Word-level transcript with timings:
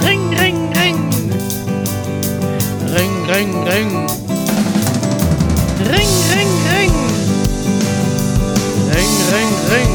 Ring, 0.00 0.30
ring, 0.30 0.72
ring. 0.74 0.98
Ring, 2.94 3.26
ring, 3.26 3.64
ring. 3.64 3.90
Ring, 5.78 6.12
ring, 6.32 6.52
ring. 6.70 6.94
Ring, 8.92 9.12
ring, 9.32 9.52
ring. 9.70 9.92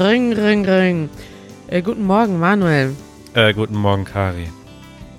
Ring, 0.00 0.32
ring, 0.32 0.64
ring. 0.64 1.10
Äh, 1.68 1.82
guten 1.82 2.04
Morgen, 2.04 2.38
Manuel. 2.38 2.96
Äh, 3.34 3.54
guten 3.54 3.76
Morgen, 3.76 4.04
Kari. 4.04 4.48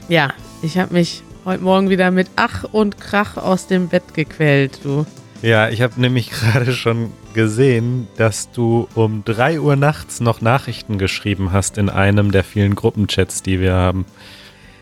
Ja, 0.09 0.33
ich 0.61 0.77
habe 0.77 0.93
mich 0.93 1.23
heute 1.45 1.63
Morgen 1.63 1.89
wieder 1.89 2.11
mit 2.11 2.27
Ach 2.35 2.65
und 2.71 2.99
Krach 2.99 3.37
aus 3.37 3.67
dem 3.67 3.87
Bett 3.87 4.13
gequält, 4.13 4.79
du. 4.83 5.05
Ja, 5.41 5.69
ich 5.69 5.81
habe 5.81 5.99
nämlich 5.99 6.29
gerade 6.31 6.71
schon 6.73 7.11
gesehen, 7.33 8.07
dass 8.17 8.51
du 8.51 8.87
um 8.93 9.23
3 9.25 9.59
Uhr 9.59 9.75
nachts 9.75 10.19
noch 10.19 10.41
Nachrichten 10.41 10.97
geschrieben 10.97 11.51
hast 11.51 11.77
in 11.77 11.89
einem 11.89 12.31
der 12.31 12.43
vielen 12.43 12.75
Gruppenchats, 12.75 13.41
die 13.41 13.59
wir 13.59 13.73
haben. 13.73 14.05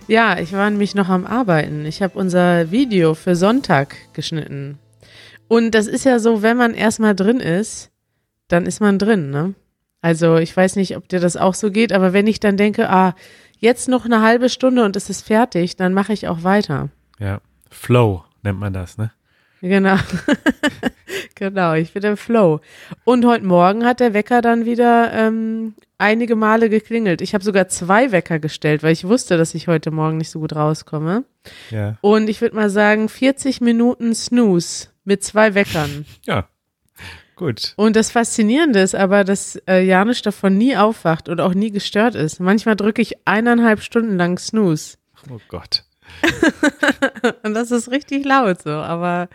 Ja, 0.07 0.39
ich 0.39 0.53
war 0.53 0.69
nämlich 0.69 0.95
noch 0.95 1.07
am 1.07 1.25
Arbeiten. 1.25 1.85
Ich 1.85 2.01
habe 2.01 2.17
unser 2.17 2.71
Video 2.71 3.13
für 3.13 3.35
Sonntag 3.35 3.95
geschnitten. 4.13 4.79
Und 5.47 5.71
das 5.75 5.87
ist 5.87 6.03
ja 6.03 6.19
so, 6.19 6.41
wenn 6.41 6.57
man 6.57 6.73
erstmal 6.73 7.15
drin 7.15 7.39
ist, 7.39 7.91
dann 8.47 8.65
ist 8.65 8.81
man 8.81 8.99
drin, 8.99 9.29
ne? 9.29 9.53
Also 10.01 10.37
ich 10.37 10.55
weiß 10.55 10.77
nicht, 10.77 10.95
ob 10.97 11.07
dir 11.09 11.19
das 11.19 11.37
auch 11.37 11.53
so 11.53 11.71
geht, 11.71 11.91
aber 11.93 12.13
wenn 12.13 12.25
ich 12.27 12.39
dann 12.39 12.57
denke, 12.57 12.89
ah, 12.89 13.15
jetzt 13.59 13.87
noch 13.87 14.05
eine 14.05 14.21
halbe 14.21 14.49
Stunde 14.49 14.83
und 14.83 14.95
es 14.95 15.09
ist 15.09 15.25
fertig, 15.25 15.75
dann 15.75 15.93
mache 15.93 16.13
ich 16.13 16.27
auch 16.27 16.43
weiter. 16.43 16.89
Ja, 17.19 17.41
Flow 17.69 18.23
nennt 18.41 18.59
man 18.59 18.73
das, 18.73 18.97
ne? 18.97 19.11
Genau. 19.61 19.97
genau, 21.35 21.73
ich 21.73 21.93
bin 21.93 22.03
im 22.03 22.17
Flow. 22.17 22.61
Und 23.03 23.25
heute 23.25 23.45
Morgen 23.45 23.85
hat 23.85 23.99
der 23.99 24.13
Wecker 24.13 24.41
dann 24.41 24.65
wieder 24.65 25.11
ähm, 25.13 25.73
einige 25.97 26.35
Male 26.35 26.69
geklingelt. 26.69 27.21
Ich 27.21 27.33
habe 27.33 27.43
sogar 27.43 27.67
zwei 27.67 28.11
Wecker 28.11 28.39
gestellt, 28.39 28.83
weil 28.83 28.93
ich 28.93 29.05
wusste, 29.05 29.37
dass 29.37 29.53
ich 29.53 29.67
heute 29.67 29.91
Morgen 29.91 30.17
nicht 30.17 30.29
so 30.29 30.39
gut 30.39 30.55
rauskomme. 30.55 31.25
Ja. 31.69 31.97
Und 32.01 32.29
ich 32.29 32.41
würde 32.41 32.55
mal 32.55 32.69
sagen, 32.69 33.09
40 33.09 33.61
Minuten 33.61 34.15
Snooze 34.15 34.89
mit 35.03 35.23
zwei 35.23 35.53
Weckern. 35.53 36.05
Ja. 36.25 36.47
Gut. 37.35 37.73
Und 37.77 37.95
das 37.95 38.11
Faszinierende 38.11 38.81
ist 38.81 38.95
aber, 38.95 39.23
dass 39.23 39.55
äh, 39.65 39.81
Janusz 39.81 40.21
davon 40.21 40.57
nie 40.57 40.75
aufwacht 40.75 41.29
und 41.29 41.39
auch 41.39 41.53
nie 41.53 41.71
gestört 41.71 42.13
ist. 42.13 42.41
Manchmal 42.41 42.75
drücke 42.75 43.01
ich 43.01 43.15
eineinhalb 43.25 43.81
Stunden 43.81 44.17
lang 44.17 44.37
Snooze. 44.37 44.97
Oh 45.31 45.39
Gott. 45.47 45.85
Und 47.43 47.53
das 47.53 47.71
ist 47.71 47.89
richtig 47.91 48.25
laut 48.25 48.61
so, 48.61 48.71
aber 48.71 49.29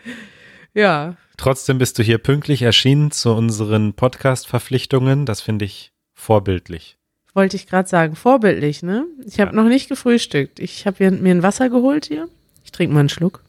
ja. 0.75 1.17
Trotzdem 1.37 1.79
bist 1.79 1.99
du 1.99 2.03
hier 2.03 2.19
pünktlich 2.19 2.63
erschienen 2.63 3.11
zu 3.11 3.33
unseren 3.33 3.95
Podcast-Verpflichtungen. 3.95 5.27
Das 5.27 5.41
finde 5.41 5.65
ich 5.65 5.93
vorbildlich. 6.13 6.97
Wollte 7.35 7.57
ich 7.57 7.67
gerade 7.67 7.89
sagen, 7.89 8.15
vorbildlich, 8.15 8.83
ne? 8.85 9.05
Ich 9.27 9.41
habe 9.41 9.51
Ja. 9.57 9.63
noch 9.63 9.69
nicht 9.69 9.89
gefrühstückt. 9.89 10.61
Ich 10.61 10.87
habe 10.87 11.11
mir 11.11 11.31
ein 11.35 11.43
Wasser 11.43 11.69
geholt 11.71 12.07
hier. 12.07 12.29
Ich 12.65 12.71
trinke 12.71 12.95
mal 12.95 13.01
einen 13.01 13.09
Schluck. 13.09 13.43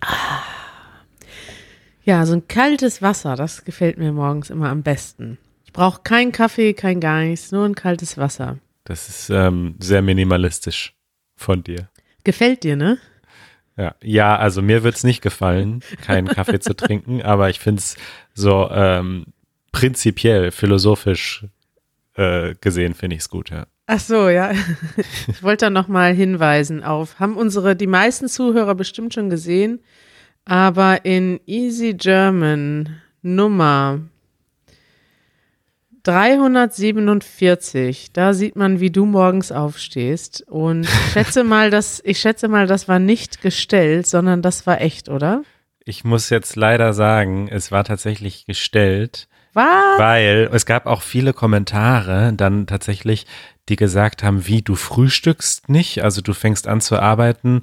Ah. 0.00 0.42
Ja, 2.04 2.24
so 2.24 2.34
ein 2.34 2.46
kaltes 2.46 3.02
Wasser, 3.02 3.34
das 3.34 3.64
gefällt 3.64 3.98
mir 3.98 4.12
morgens 4.12 4.50
immer 4.50 4.68
am 4.68 4.82
besten. 4.84 5.38
Ich 5.64 5.72
brauche 5.72 6.02
keinen 6.02 6.30
Kaffee, 6.30 6.72
kein 6.72 7.00
gar 7.00 7.20
nichts, 7.22 7.50
nur 7.50 7.64
ein 7.64 7.74
kaltes 7.74 8.16
Wasser. 8.16 8.58
Das 8.86 9.08
ist 9.08 9.30
ähm, 9.30 9.74
sehr 9.80 10.00
minimalistisch 10.00 10.94
von 11.34 11.62
dir. 11.62 11.88
Gefällt 12.22 12.62
dir, 12.62 12.76
ne? 12.76 12.98
Ja, 13.76 13.96
ja 14.00 14.36
also 14.36 14.62
mir 14.62 14.84
wird's 14.84 15.02
nicht 15.02 15.22
gefallen, 15.22 15.82
keinen 16.02 16.28
Kaffee 16.28 16.60
zu 16.60 16.74
trinken, 16.74 17.20
aber 17.24 17.50
ich 17.50 17.58
find's 17.58 17.96
so 18.32 18.70
ähm, 18.70 19.26
prinzipiell, 19.72 20.52
philosophisch 20.52 21.44
äh, 22.14 22.54
gesehen, 22.60 22.94
finde 22.94 23.16
ich's 23.16 23.28
gut, 23.28 23.50
ja. 23.50 23.66
Ach 23.88 24.00
so, 24.00 24.28
ja. 24.28 24.52
Ich 25.26 25.42
wollte 25.42 25.66
da 25.66 25.70
noch 25.70 25.88
mal 25.88 26.14
hinweisen 26.14 26.84
auf, 26.84 27.18
haben 27.18 27.36
unsere, 27.36 27.74
die 27.74 27.88
meisten 27.88 28.28
Zuhörer 28.28 28.76
bestimmt 28.76 29.14
schon 29.14 29.30
gesehen, 29.30 29.80
aber 30.44 31.04
in 31.04 31.40
Easy 31.46 31.94
German 31.94 33.00
Nummer 33.20 34.00
347, 36.06 38.12
da 38.12 38.32
sieht 38.32 38.54
man, 38.54 38.78
wie 38.78 38.90
du 38.90 39.06
morgens 39.06 39.50
aufstehst 39.50 40.44
und 40.46 40.84
ich 40.84 40.90
schätze 41.12 41.42
mal, 41.42 41.70
dass, 41.70 42.00
ich 42.04 42.20
schätze 42.20 42.46
mal, 42.46 42.68
das 42.68 42.86
war 42.86 43.00
nicht 43.00 43.42
gestellt, 43.42 44.06
sondern 44.06 44.40
das 44.40 44.68
war 44.68 44.80
echt, 44.80 45.08
oder? 45.08 45.42
Ich 45.84 46.04
muss 46.04 46.30
jetzt 46.30 46.54
leider 46.54 46.92
sagen, 46.92 47.48
es 47.50 47.72
war 47.72 47.82
tatsächlich 47.82 48.46
gestellt, 48.46 49.26
Was? 49.52 49.98
weil 49.98 50.48
es 50.52 50.64
gab 50.64 50.86
auch 50.86 51.02
viele 51.02 51.32
Kommentare 51.32 52.32
dann 52.34 52.68
tatsächlich, 52.68 53.26
die 53.68 53.76
gesagt 53.76 54.22
haben, 54.22 54.46
wie 54.46 54.62
du 54.62 54.76
frühstückst 54.76 55.68
nicht, 55.68 56.04
also 56.04 56.20
du 56.20 56.34
fängst 56.34 56.68
an 56.68 56.80
zu 56.80 57.00
arbeiten 57.00 57.62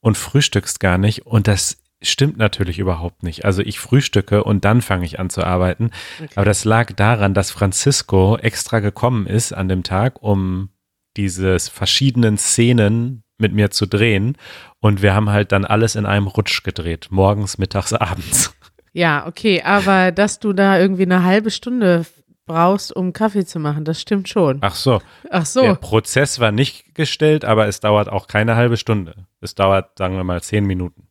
und 0.00 0.16
frühstückst 0.16 0.78
gar 0.78 0.96
nicht 0.96 1.26
und 1.26 1.48
das 1.48 1.79
stimmt 2.02 2.36
natürlich 2.38 2.78
überhaupt 2.78 3.22
nicht. 3.22 3.44
Also 3.44 3.62
ich 3.62 3.78
frühstücke 3.78 4.44
und 4.44 4.64
dann 4.64 4.80
fange 4.80 5.04
ich 5.04 5.18
an 5.18 5.30
zu 5.30 5.44
arbeiten, 5.44 5.90
aber 6.34 6.44
das 6.44 6.64
lag 6.64 6.92
daran, 6.92 7.34
dass 7.34 7.50
Francisco 7.50 8.36
extra 8.36 8.80
gekommen 8.80 9.26
ist 9.26 9.52
an 9.52 9.68
dem 9.68 9.82
Tag, 9.82 10.22
um 10.22 10.70
diese 11.16 11.58
verschiedenen 11.58 12.38
Szenen 12.38 13.22
mit 13.38 13.52
mir 13.52 13.70
zu 13.70 13.86
drehen 13.86 14.36
und 14.80 15.02
wir 15.02 15.14
haben 15.14 15.30
halt 15.30 15.52
dann 15.52 15.64
alles 15.64 15.96
in 15.96 16.06
einem 16.06 16.26
Rutsch 16.26 16.62
gedreht, 16.62 17.08
morgens, 17.10 17.58
mittags, 17.58 17.92
abends. 17.92 18.54
Ja, 18.92 19.26
okay, 19.26 19.62
aber 19.62 20.10
dass 20.12 20.40
du 20.40 20.52
da 20.52 20.78
irgendwie 20.78 21.02
eine 21.02 21.22
halbe 21.22 21.50
Stunde 21.50 22.06
brauchst, 22.46 22.94
um 22.94 23.12
Kaffee 23.12 23.44
zu 23.44 23.60
machen, 23.60 23.84
das 23.84 24.00
stimmt 24.00 24.28
schon. 24.28 24.58
Ach 24.62 24.74
so, 24.74 25.00
Ach 25.30 25.46
so. 25.46 25.62
Der 25.62 25.76
Prozess 25.76 26.40
war 26.40 26.50
nicht 26.50 26.94
gestellt, 26.96 27.44
aber 27.44 27.68
es 27.68 27.78
dauert 27.78 28.08
auch 28.08 28.26
keine 28.26 28.56
halbe 28.56 28.76
Stunde. 28.76 29.26
Es 29.40 29.54
dauert, 29.54 29.96
sagen 29.96 30.16
wir 30.16 30.24
mal, 30.24 30.42
zehn 30.42 30.66
Minuten. 30.66 31.09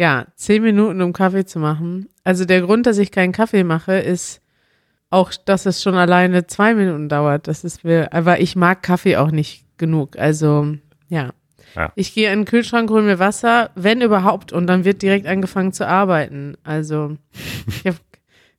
Ja, 0.00 0.28
zehn 0.34 0.62
Minuten, 0.62 1.02
um 1.02 1.12
Kaffee 1.12 1.44
zu 1.44 1.58
machen. 1.58 2.08
Also 2.24 2.46
der 2.46 2.62
Grund, 2.62 2.86
dass 2.86 2.96
ich 2.96 3.12
keinen 3.12 3.32
Kaffee 3.32 3.64
mache, 3.64 3.98
ist 3.98 4.40
auch, 5.10 5.30
dass 5.44 5.66
es 5.66 5.82
schon 5.82 5.94
alleine 5.94 6.46
zwei 6.46 6.74
Minuten 6.74 7.10
dauert. 7.10 7.48
Das 7.48 7.64
ist 7.64 7.84
mir, 7.84 8.10
aber 8.10 8.40
ich 8.40 8.56
mag 8.56 8.82
Kaffee 8.82 9.18
auch 9.18 9.30
nicht 9.30 9.66
genug. 9.76 10.18
Also, 10.18 10.74
ja. 11.10 11.32
Ja. 11.76 11.92
Ich 11.96 12.14
gehe 12.14 12.32
in 12.32 12.40
den 12.40 12.44
Kühlschrank, 12.46 12.88
hole 12.88 13.02
mir 13.02 13.18
Wasser, 13.18 13.72
wenn 13.74 14.00
überhaupt, 14.00 14.54
und 14.54 14.66
dann 14.68 14.86
wird 14.86 15.02
direkt 15.02 15.26
angefangen 15.26 15.74
zu 15.74 15.86
arbeiten. 15.86 16.56
Also, 16.64 17.18
ich 17.66 17.86
hab, 17.86 17.96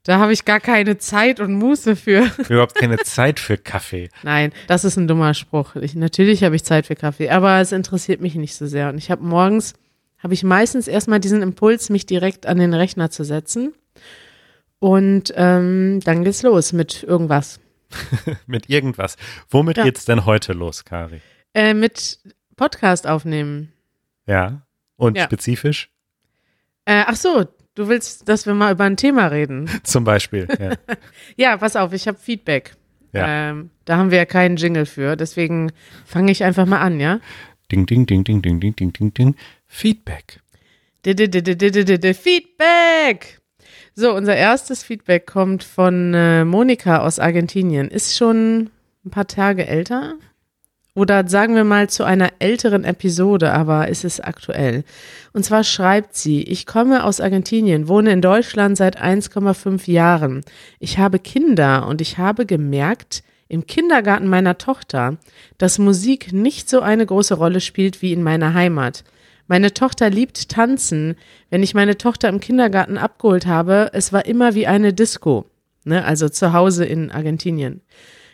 da 0.04 0.20
habe 0.20 0.34
ich 0.34 0.46
gar 0.46 0.60
keine 0.60 1.00
Zeit 1.00 1.40
und 1.40 1.56
Muße 1.56 1.96
für. 1.96 2.30
Überhaupt 2.50 2.76
keine 2.76 3.00
Zeit 3.00 3.40
für 3.40 3.58
Kaffee. 3.58 4.10
Nein, 4.22 4.54
das 4.68 4.86
ist 4.86 4.96
ein 4.96 5.08
dummer 5.08 5.34
Spruch. 5.34 5.76
Ich, 5.78 5.96
natürlich 5.96 6.44
habe 6.44 6.56
ich 6.56 6.64
Zeit 6.64 6.86
für 6.86 6.96
Kaffee, 6.96 7.32
aber 7.32 7.60
es 7.60 7.72
interessiert 7.72 8.22
mich 8.22 8.36
nicht 8.36 8.54
so 8.54 8.68
sehr. 8.68 8.90
Und 8.90 9.00
ich 9.00 9.10
habe 9.10 9.24
morgens, 9.24 9.74
habe 10.24 10.34
ich 10.34 10.44
meistens 10.44 10.88
erstmal 10.88 11.20
diesen 11.20 11.42
Impuls, 11.42 11.90
mich 11.90 12.06
direkt 12.06 12.46
an 12.46 12.58
den 12.58 12.74
Rechner 12.74 13.10
zu 13.10 13.24
setzen. 13.24 13.74
Und 14.80 15.34
ähm, 15.36 16.00
dann 16.04 16.24
geht's 16.24 16.44
los 16.44 16.74
mit 16.74 17.04
irgendwas. 17.04 17.60
Mit 18.48 18.70
irgendwas. 18.70 19.18
Womit 19.50 19.78
Ja. 19.78 19.84
geht's 19.84 20.06
denn 20.06 20.26
heute 20.26 20.54
los, 20.54 20.86
Kari? 20.86 21.20
Äh, 21.54 21.74
mit 21.74 22.20
Podcast 22.56 23.06
aufnehmen. 23.06 23.74
Ja. 24.26 24.66
Und 24.96 25.18
Ja. 25.18 25.26
spezifisch? 25.26 25.90
Äh, 26.86 27.04
ach 27.06 27.18
so, 27.18 27.46
du 27.76 27.90
willst, 27.90 28.30
dass 28.30 28.46
wir 28.46 28.54
mal 28.54 28.72
über 28.72 28.86
ein 28.86 28.96
Thema 28.96 29.28
reden. 29.28 29.70
Zum 29.84 30.04
Beispiel. 30.06 30.48
Ja. 30.60 30.72
Ja, 31.36 31.58
pass 31.58 31.76
auf, 31.76 31.92
ich 31.94 32.08
habe 32.08 32.18
Feedback. 32.18 32.76
Ja. 33.14 33.50
Ähm, 33.50 33.72
da 33.84 33.98
haben 33.98 34.10
wir 34.10 34.20
ja 34.20 34.26
keinen 34.26 34.56
Jingle 34.56 34.86
für, 34.86 35.18
deswegen 35.18 35.74
fange 36.06 36.32
ich 36.32 36.46
einfach 36.46 36.66
mal 36.66 36.80
an, 36.80 37.00
ja? 37.02 37.20
Ding, 37.72 37.86
ding, 37.86 38.06
ding, 38.06 38.24
ding, 38.26 38.42
ding, 38.42 38.60
ding, 38.60 38.76
ding, 38.76 38.92
ding, 38.92 39.14
ding. 39.14 39.36
Feedback. 39.66 40.42
Feedback! 42.14 43.40
So, 43.96 44.14
unser 44.14 44.36
erstes 44.36 44.84
Feedback 44.84 45.26
kommt 45.26 45.64
von 45.64 46.14
äh, 46.14 46.44
Monika 46.44 47.00
aus 47.00 47.18
Argentinien. 47.18 47.88
Ist 47.88 48.18
schon 48.18 48.72
ein 49.06 49.10
paar 49.10 49.28
Tage 49.28 49.66
älter. 49.66 50.16
Oder 50.94 51.26
sagen 51.30 51.56
wir 51.56 51.64
mal 51.64 51.90
zu 51.90 52.04
einer 52.04 52.30
älteren 52.40 52.84
Episode, 52.84 53.54
aber 53.54 53.88
ist 53.88 54.04
es 54.04 54.20
aktuell. 54.20 54.84
Und 55.32 55.46
zwar 55.46 55.64
schreibt 55.64 56.16
sie, 56.16 56.44
ich 56.44 56.66
komme 56.66 57.06
aus 57.06 57.22
Argentinien, 57.22 57.88
wohne 57.88 58.12
in 58.12 58.22
Deutschland 58.22 58.76
seit 58.76 59.02
1,5 59.02 59.90
Jahren. 59.90 60.44
Ich 60.80 60.98
habe 60.98 61.20
Kinder 61.20 61.88
und 61.88 62.02
ich 62.02 62.18
habe 62.18 62.46
gemerkt, 62.46 63.24
im 63.52 63.68
Kindergarten 63.68 64.30
meiner 64.30 64.58
Tochter, 64.58 65.18
dass 65.58 65.78
Musik 65.78 66.32
nicht 66.32 66.70
so 66.70 66.80
eine 66.80 67.06
große 67.06 67.34
Rolle 67.34 67.60
spielt 67.60 68.02
wie 68.02 68.14
in 68.14 68.24
meiner 68.24 68.54
Heimat. 68.54 69.04
Meine 69.46 69.74
Tochter 69.74 70.10
liebt 70.10 70.48
tanzen. 70.48 71.18
Wenn 71.50 71.62
ich 71.62 71.74
meine 71.74 71.98
Tochter 71.98 72.30
im 72.30 72.40
Kindergarten 72.40 72.98
abgeholt 72.98 73.46
habe, 73.46 73.90
es 73.92 74.14
war 74.14 74.26
immer 74.26 74.56
wie 74.56 74.68
eine 74.68 74.94
Disco. 74.94 75.48
Ne, 75.84 76.06
also 76.06 76.30
zu 76.30 76.54
Hause 76.54 76.86
in 76.86 77.12
Argentinien. 77.12 77.82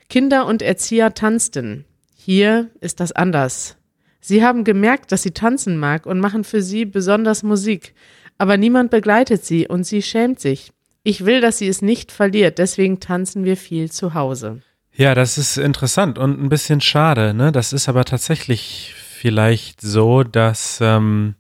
Kinder 0.08 0.46
und 0.46 0.62
Erzieher 0.62 1.16
tanzten. 1.16 1.86
Hier 2.16 2.70
ist 2.80 3.00
das 3.00 3.12
anders. 3.12 3.76
Sie 4.20 4.46
haben 4.46 4.64
gemerkt, 4.64 5.12
dass 5.12 5.24
sie 5.24 5.32
tanzen 5.32 5.78
mag 5.78 6.06
und 6.06 6.20
machen 6.20 6.44
für 6.44 6.62
sie 6.62 6.86
besonders 6.86 7.42
Musik. 7.42 7.96
Aber 8.38 8.58
niemand 8.58 8.92
begleitet 8.92 9.44
sie 9.44 9.68
und 9.68 9.84
sie 9.84 10.04
schämt 10.04 10.40
sich. 10.40 10.72
Ich 11.02 11.26
will, 11.26 11.42
dass 11.42 11.58
sie 11.58 11.68
es 11.68 11.82
nicht 11.82 12.12
verliert, 12.12 12.60
deswegen 12.60 13.00
tanzen 13.00 13.46
wir 13.46 13.58
viel 13.58 13.90
zu 13.90 14.14
Hause. 14.14 14.62
Ja, 14.98 15.14
das 15.14 15.38
ist 15.38 15.58
interessant 15.58 16.18
und 16.18 16.42
ein 16.42 16.50
bisschen 16.50 16.82
schade. 16.82 17.36
Ne? 17.36 17.52
Das 17.52 17.72
ist 17.72 17.88
aber 17.88 18.04
tatsächlich 18.04 18.96
vielleicht 18.98 19.80
so, 19.80 20.24
dass, 20.24 20.80
ähm, 20.82 21.36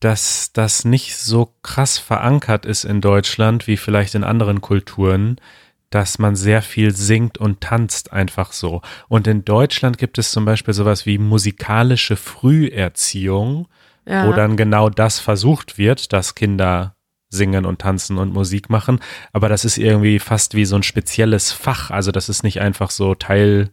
dass 0.00 0.52
das 0.52 0.84
nicht 0.84 1.16
so 1.16 1.54
krass 1.62 1.96
verankert 1.96 2.66
ist 2.66 2.84
in 2.84 3.00
Deutschland 3.00 3.66
wie 3.66 3.78
vielleicht 3.78 4.14
in 4.14 4.24
anderen 4.24 4.60
Kulturen, 4.60 5.36
dass 5.88 6.18
man 6.18 6.36
sehr 6.36 6.60
viel 6.60 6.94
singt 6.94 7.38
und 7.38 7.62
tanzt 7.62 8.12
einfach 8.12 8.52
so. 8.52 8.82
Und 9.08 9.26
in 9.26 9.46
Deutschland 9.46 9.96
gibt 9.96 10.18
es 10.18 10.30
zum 10.30 10.44
Beispiel 10.44 10.74
sowas 10.74 11.06
wie 11.06 11.16
musikalische 11.16 12.16
Früherziehung, 12.16 13.68
ja. 14.06 14.26
wo 14.26 14.34
dann 14.34 14.58
genau 14.58 14.90
das 14.90 15.18
versucht 15.18 15.78
wird, 15.78 16.12
dass 16.12 16.34
Kinder 16.34 16.93
singen 17.34 17.66
und 17.66 17.80
tanzen 17.80 18.16
und 18.16 18.32
Musik 18.32 18.70
machen. 18.70 19.00
Aber 19.32 19.48
das 19.48 19.64
ist 19.64 19.76
irgendwie 19.76 20.18
fast 20.18 20.54
wie 20.54 20.64
so 20.64 20.76
ein 20.76 20.82
spezielles 20.82 21.52
Fach. 21.52 21.90
Also 21.90 22.10
das 22.12 22.28
ist 22.28 22.42
nicht 22.42 22.60
einfach 22.60 22.90
so 22.90 23.14
Teil 23.14 23.70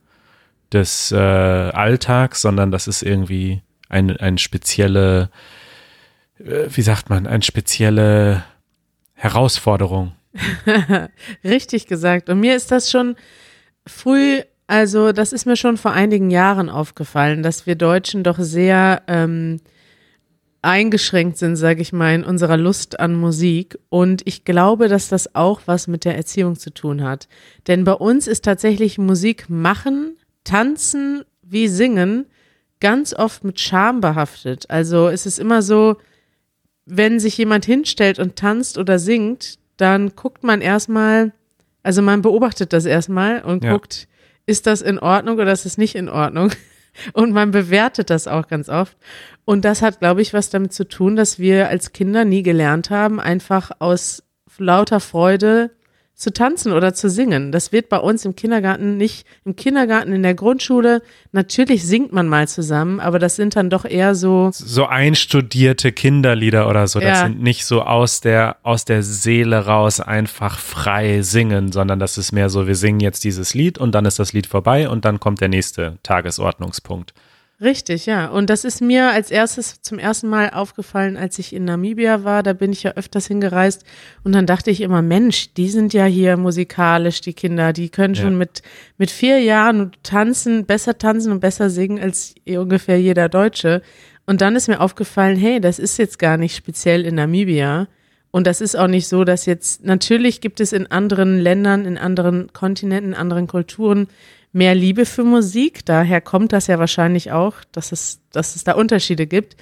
des 0.74 1.12
äh, 1.12 1.16
Alltags, 1.18 2.42
sondern 2.42 2.72
das 2.72 2.88
ist 2.88 3.04
irgendwie 3.04 3.62
ein, 3.90 4.16
ein 4.18 4.38
spezielle, 4.38 5.30
äh, 6.40 6.68
wie 6.70 6.82
sagt 6.82 7.10
man, 7.10 7.28
eine 7.28 7.44
spezielle 7.44 8.44
Herausforderung. 9.14 10.14
Richtig 11.44 11.88
gesagt. 11.88 12.30
Und 12.30 12.40
mir 12.40 12.56
ist 12.56 12.72
das 12.72 12.90
schon 12.90 13.16
früh, 13.86 14.42
also 14.68 15.12
das 15.12 15.34
ist 15.34 15.46
mir 15.46 15.58
schon 15.58 15.78
vor 15.78 15.92
einigen 15.92 16.32
Jahren 16.32 16.70
aufgefallen, 16.70 17.44
dass 17.44 17.68
wir 17.68 17.76
Deutschen 17.76 18.24
doch 18.24 18.40
sehr 18.40 19.04
ähm, 19.08 19.60
eingeschränkt 20.62 21.38
sind, 21.38 21.56
sage 21.56 21.82
ich 21.82 21.92
mal, 21.92 22.14
in 22.14 22.24
unserer 22.24 22.58
Lust 22.58 23.00
an 23.00 23.16
Musik. 23.16 23.80
Und 23.90 24.22
ich 24.26 24.46
glaube, 24.46 24.88
dass 24.88 25.08
das 25.08 25.36
auch 25.36 25.62
was 25.66 25.88
mit 25.88 26.06
der 26.06 26.16
Erziehung 26.16 26.56
zu 26.58 26.72
tun 26.72 27.04
hat. 27.04 27.28
Denn 27.68 27.84
bei 27.84 27.94
uns 27.94 28.28
ist 28.28 28.46
tatsächlich 28.46 28.98
Musik 28.98 29.50
machen, 29.50 30.18
tanzen 30.44 31.24
wie 31.42 31.68
singen 31.68 32.26
ganz 32.80 33.14
oft 33.14 33.44
mit 33.44 33.60
Scham 33.60 34.02
behaftet. 34.02 34.70
Also 34.70 35.08
es 35.08 35.26
ist 35.26 35.40
immer 35.40 35.62
so, 35.62 35.98
wenn 36.86 37.20
sich 37.20 37.38
jemand 37.38 37.66
hinstellt 37.66 38.20
und 38.20 38.36
tanzt 38.36 38.78
oder 38.78 39.00
singt, 39.00 39.60
dann 39.78 40.16
guckt 40.16 40.44
man 40.44 40.62
erstmal, 40.62 41.32
also 41.84 42.02
man 42.02 42.22
beobachtet 42.22 42.74
das 42.74 42.86
erstmal 42.86 43.42
und 43.44 43.64
ja. 43.64 43.72
guckt, 43.72 44.08
ist 44.46 44.68
das 44.68 44.82
in 44.82 45.00
Ordnung 45.00 45.38
oder 45.38 45.52
ist 45.52 45.66
es 45.66 45.78
nicht 45.78 45.96
in 45.96 46.10
Ordnung? 46.10 46.52
Und 47.14 47.32
man 47.32 47.52
bewertet 47.52 48.10
das 48.10 48.28
auch 48.28 48.48
ganz 48.48 48.70
oft. 48.70 48.98
Und 49.46 49.66
das 49.66 49.82
hat, 49.82 50.00
glaube 50.00 50.22
ich, 50.22 50.34
was 50.34 50.50
damit 50.50 50.74
zu 50.74 50.88
tun, 50.88 51.16
dass 51.16 51.40
wir 51.40 51.70
als 51.70 51.94
Kinder 51.94 52.26
nie 52.26 52.44
gelernt 52.44 52.90
haben, 52.90 53.20
einfach 53.20 53.72
aus 53.80 54.24
lauter 54.58 55.00
Freude 55.00 55.72
zu 56.22 56.32
tanzen 56.32 56.72
oder 56.72 56.94
zu 56.94 57.10
singen. 57.10 57.52
Das 57.52 57.72
wird 57.72 57.90
bei 57.90 57.98
uns 57.98 58.26
im 58.26 58.36
Kindergarten 58.36 58.96
nicht, 58.96 59.26
im 59.44 59.56
Kindergarten, 59.56 60.14
in 60.14 60.22
der 60.22 60.36
Grundschule, 60.36 61.02
natürlich 61.32 61.84
singt 61.86 62.14
man 62.14 62.28
mal 62.28 62.48
zusammen, 62.48 63.00
aber 63.00 63.18
das 63.18 63.36
sind 63.36 63.56
dann 63.56 63.72
doch 63.72 63.86
eher 63.86 64.14
so. 64.14 64.52
So 64.54 64.86
einstudierte 64.86 65.92
Kinderlieder 65.92 66.70
oder 66.70 66.88
so. 66.88 67.00
Das 67.00 67.20
ja. 67.20 67.24
sind 67.24 67.42
nicht 67.42 67.66
so 67.66 67.82
aus 67.82 68.22
der, 68.22 68.58
aus 68.62 68.86
der 68.86 69.02
Seele 69.02 69.66
raus 69.66 70.00
einfach 70.00 70.60
frei 70.60 71.24
singen, 71.24 71.72
sondern 71.72 71.98
das 71.98 72.20
ist 72.20 72.32
mehr 72.32 72.52
so, 72.52 72.68
wir 72.68 72.76
singen 72.76 73.00
jetzt 73.00 73.24
dieses 73.24 73.56
Lied 73.56 73.80
und 73.80 73.96
dann 73.96 74.06
ist 74.06 74.20
das 74.20 74.32
Lied 74.32 74.46
vorbei 74.46 74.90
und 74.90 75.06
dann 75.06 75.20
kommt 75.20 75.42
der 75.42 75.50
nächste 75.50 75.98
Tagesordnungspunkt. 76.04 77.16
Richtig, 77.62 78.08
ja. 78.08 78.28
Und 78.28 78.50
das 78.50 78.64
ist 78.66 78.82
mir 78.82 79.12
als 79.12 79.30
erstes 79.30 79.82
zum 79.82 80.00
ersten 80.00 80.28
Mal 80.28 80.50
aufgefallen, 80.50 81.16
als 81.16 81.38
ich 81.38 81.54
in 81.54 81.64
Namibia 81.64 82.24
war. 82.24 82.42
Da 82.42 82.54
bin 82.54 82.72
ich 82.72 82.82
ja 82.82 82.94
öfters 82.94 83.28
hingereist. 83.28 83.84
Und 84.24 84.32
dann 84.32 84.48
dachte 84.48 84.72
ich 84.72 84.82
immer, 84.82 85.04
Mensch, 85.04 85.54
die 85.54 85.70
sind 85.70 85.94
ja 85.94 86.06
hier 86.06 86.38
musikalisch, 86.38 87.22
die 87.22 87.34
Kinder. 87.34 87.72
Die 87.72 87.90
können 87.90 88.16
schon 88.16 88.32
ja. 88.32 88.38
mit, 88.40 88.64
mit 88.98 89.12
vier 89.12 89.40
Jahren 89.42 89.92
tanzen, 90.02 90.66
besser 90.66 90.98
tanzen 90.98 91.32
und 91.32 91.40
besser 91.40 91.70
singen 91.70 92.00
als 92.00 92.34
ungefähr 92.48 93.00
jeder 93.00 93.30
Deutsche. 93.30 93.84
Und 94.26 94.42
dann 94.42 94.56
ist 94.56 94.68
mir 94.68 94.80
aufgefallen, 94.80 95.38
hey, 95.38 95.62
das 95.62 95.78
ist 95.78 95.98
jetzt 95.98 96.18
gar 96.18 96.38
nicht 96.38 96.56
speziell 96.56 97.06
in 97.06 97.14
Namibia. 97.14 97.88
Und 98.32 98.48
das 98.48 98.62
ist 98.62 98.76
auch 98.76 98.88
nicht 98.88 99.08
so, 99.08 99.24
dass 99.24 99.46
jetzt, 99.46 99.84
natürlich 99.86 100.42
gibt 100.42 100.62
es 100.62 100.74
in 100.74 100.88
anderen 100.88 101.38
Ländern, 101.38 101.86
in 101.86 102.00
anderen 102.00 102.52
Kontinenten, 102.54 103.12
in 103.12 103.16
anderen 103.16 103.46
Kulturen 103.46 104.08
mehr 104.52 104.76
Liebe 104.76 105.06
für 105.06 105.24
Musik. 105.24 105.86
Daher 105.86 106.22
kommt 106.22 106.54
das 106.54 106.68
ja 106.68 106.80
wahrscheinlich 106.80 107.32
auch, 107.32 107.56
dass 107.72 107.92
es, 107.92 108.22
dass 108.32 108.56
es 108.56 108.64
da 108.64 108.74
Unterschiede 108.74 109.28
gibt. 109.28 109.56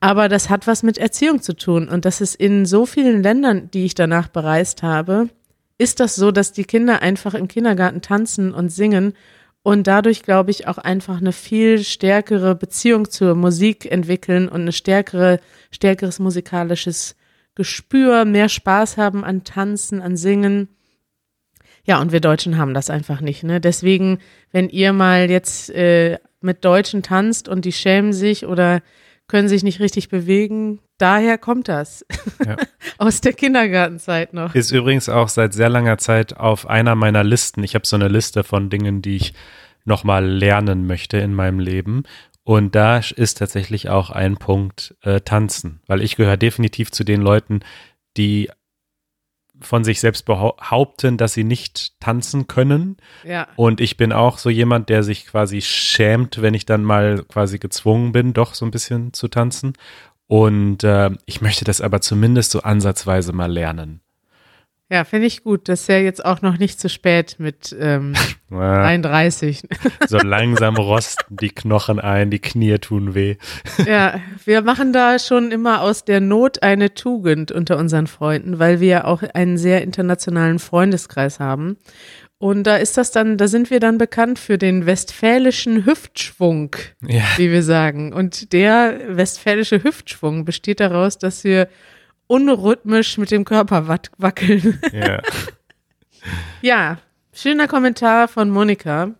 Aber 0.00 0.28
das 0.28 0.48
hat 0.48 0.66
was 0.66 0.82
mit 0.82 0.98
Erziehung 0.98 1.42
zu 1.42 1.54
tun. 1.54 1.88
Und 1.88 2.04
das 2.04 2.20
ist 2.20 2.34
in 2.34 2.64
so 2.64 2.86
vielen 2.86 3.22
Ländern, 3.22 3.70
die 3.70 3.84
ich 3.84 3.94
danach 3.94 4.28
bereist 4.28 4.82
habe, 4.82 5.28
ist 5.78 6.00
das 6.00 6.14
so, 6.14 6.30
dass 6.30 6.52
die 6.52 6.64
Kinder 6.64 7.02
einfach 7.02 7.34
im 7.34 7.48
Kindergarten 7.48 8.02
tanzen 8.02 8.52
und 8.52 8.70
singen 8.70 9.14
und 9.62 9.86
dadurch, 9.86 10.22
glaube 10.22 10.50
ich, 10.50 10.66
auch 10.66 10.78
einfach 10.78 11.18
eine 11.18 11.32
viel 11.32 11.84
stärkere 11.84 12.54
Beziehung 12.54 13.10
zur 13.10 13.34
Musik 13.34 13.90
entwickeln 13.90 14.48
und 14.48 14.62
eine 14.62 14.72
stärkere, 14.72 15.40
stärkeres 15.70 16.18
musikalisches 16.18 17.16
Gespür, 17.54 18.24
mehr 18.24 18.48
Spaß 18.48 18.96
haben 18.96 19.22
an 19.24 19.44
Tanzen, 19.44 20.00
an 20.00 20.16
Singen 20.16 20.68
ja, 21.90 22.00
und 22.00 22.12
wir 22.12 22.20
Deutschen 22.20 22.56
haben 22.56 22.72
das 22.72 22.88
einfach 22.88 23.20
nicht. 23.20 23.42
Ne? 23.42 23.60
Deswegen, 23.60 24.20
wenn 24.52 24.68
ihr 24.68 24.92
mal 24.92 25.28
jetzt 25.28 25.70
äh, 25.70 26.20
mit 26.40 26.64
Deutschen 26.64 27.02
tanzt 27.02 27.48
und 27.48 27.64
die 27.64 27.72
schämen 27.72 28.12
sich 28.12 28.46
oder 28.46 28.80
können 29.26 29.48
sich 29.48 29.64
nicht 29.64 29.80
richtig 29.80 30.08
bewegen, 30.08 30.78
daher 30.98 31.36
kommt 31.36 31.66
das. 31.66 32.06
Ja. 32.46 32.54
Aus 32.98 33.20
der 33.22 33.32
Kindergartenzeit 33.32 34.34
noch. 34.34 34.54
Ist 34.54 34.70
übrigens 34.70 35.08
auch 35.08 35.28
seit 35.28 35.52
sehr 35.52 35.68
langer 35.68 35.98
Zeit 35.98 36.36
auf 36.36 36.70
einer 36.70 36.94
meiner 36.94 37.24
Listen. 37.24 37.64
Ich 37.64 37.74
habe 37.74 37.84
so 37.84 37.96
eine 37.96 38.06
Liste 38.06 38.44
von 38.44 38.70
Dingen, 38.70 39.02
die 39.02 39.16
ich 39.16 39.34
nochmal 39.84 40.24
lernen 40.24 40.86
möchte 40.86 41.18
in 41.18 41.34
meinem 41.34 41.58
Leben. 41.58 42.04
Und 42.44 42.76
da 42.76 42.98
ist 42.98 43.38
tatsächlich 43.38 43.88
auch 43.88 44.10
ein 44.10 44.36
Punkt 44.36 44.94
äh, 45.02 45.22
Tanzen, 45.22 45.80
weil 45.88 46.02
ich 46.02 46.14
gehöre 46.14 46.36
definitiv 46.36 46.92
zu 46.92 47.02
den 47.02 47.20
Leuten, 47.20 47.62
die 48.16 48.48
von 49.60 49.84
sich 49.84 50.00
selbst 50.00 50.24
behaupten, 50.24 51.16
dass 51.16 51.34
sie 51.34 51.44
nicht 51.44 52.00
tanzen 52.00 52.46
können. 52.46 52.96
Ja. 53.24 53.48
Und 53.56 53.80
ich 53.80 53.96
bin 53.96 54.12
auch 54.12 54.38
so 54.38 54.50
jemand, 54.50 54.88
der 54.88 55.02
sich 55.02 55.26
quasi 55.26 55.60
schämt, 55.60 56.42
wenn 56.42 56.54
ich 56.54 56.66
dann 56.66 56.82
mal 56.82 57.24
quasi 57.28 57.58
gezwungen 57.58 58.12
bin, 58.12 58.32
doch 58.32 58.54
so 58.54 58.64
ein 58.64 58.70
bisschen 58.70 59.12
zu 59.12 59.28
tanzen. 59.28 59.74
Und 60.26 60.84
äh, 60.84 61.10
ich 61.26 61.40
möchte 61.40 61.64
das 61.64 61.80
aber 61.80 62.00
zumindest 62.00 62.52
so 62.52 62.62
ansatzweise 62.62 63.32
mal 63.32 63.50
lernen. 63.50 64.00
Ja, 64.90 65.04
finde 65.04 65.28
ich 65.28 65.44
gut. 65.44 65.68
Das 65.68 65.82
ist 65.82 65.88
ja 65.88 65.98
jetzt 65.98 66.24
auch 66.24 66.42
noch 66.42 66.58
nicht 66.58 66.80
zu 66.80 66.88
spät 66.88 67.36
mit 67.38 67.74
ähm, 67.78 68.14
ja, 68.50 68.82
31. 68.82 69.62
so 70.08 70.18
langsam 70.18 70.76
rosten 70.76 71.36
die 71.36 71.50
Knochen 71.50 72.00
ein, 72.00 72.30
die 72.30 72.40
Knie 72.40 72.78
tun 72.78 73.14
weh. 73.14 73.36
ja, 73.86 74.20
wir 74.44 74.62
machen 74.62 74.92
da 74.92 75.20
schon 75.20 75.52
immer 75.52 75.80
aus 75.82 76.04
der 76.04 76.20
Not 76.20 76.64
eine 76.64 76.92
Tugend 76.92 77.52
unter 77.52 77.78
unseren 77.78 78.08
Freunden, 78.08 78.58
weil 78.58 78.80
wir 78.80 79.06
auch 79.06 79.22
einen 79.22 79.58
sehr 79.58 79.82
internationalen 79.82 80.58
Freundeskreis 80.58 81.38
haben. 81.38 81.76
Und 82.38 82.64
da 82.64 82.76
ist 82.76 82.96
das 82.96 83.12
dann, 83.12 83.36
da 83.36 83.48
sind 83.48 83.70
wir 83.70 83.80
dann 83.80 83.98
bekannt 83.98 84.38
für 84.38 84.56
den 84.56 84.86
westfälischen 84.86 85.84
Hüftschwung, 85.84 86.74
ja. 87.06 87.22
wie 87.36 87.52
wir 87.52 87.62
sagen. 87.62 88.12
Und 88.12 88.52
der 88.54 88.98
westfälische 89.08 89.84
Hüftschwung 89.84 90.46
besteht 90.46 90.80
daraus, 90.80 91.18
dass 91.18 91.44
wir 91.44 91.68
unrhythmisch 92.30 93.18
mit 93.18 93.30
dem 93.32 93.44
Körper 93.44 93.88
wackeln. 94.18 94.80
Ja. 94.92 95.20
ja, 96.60 96.98
schöner 97.32 97.66
Kommentar 97.66 98.28
von 98.28 98.50
Monika. 98.50 99.10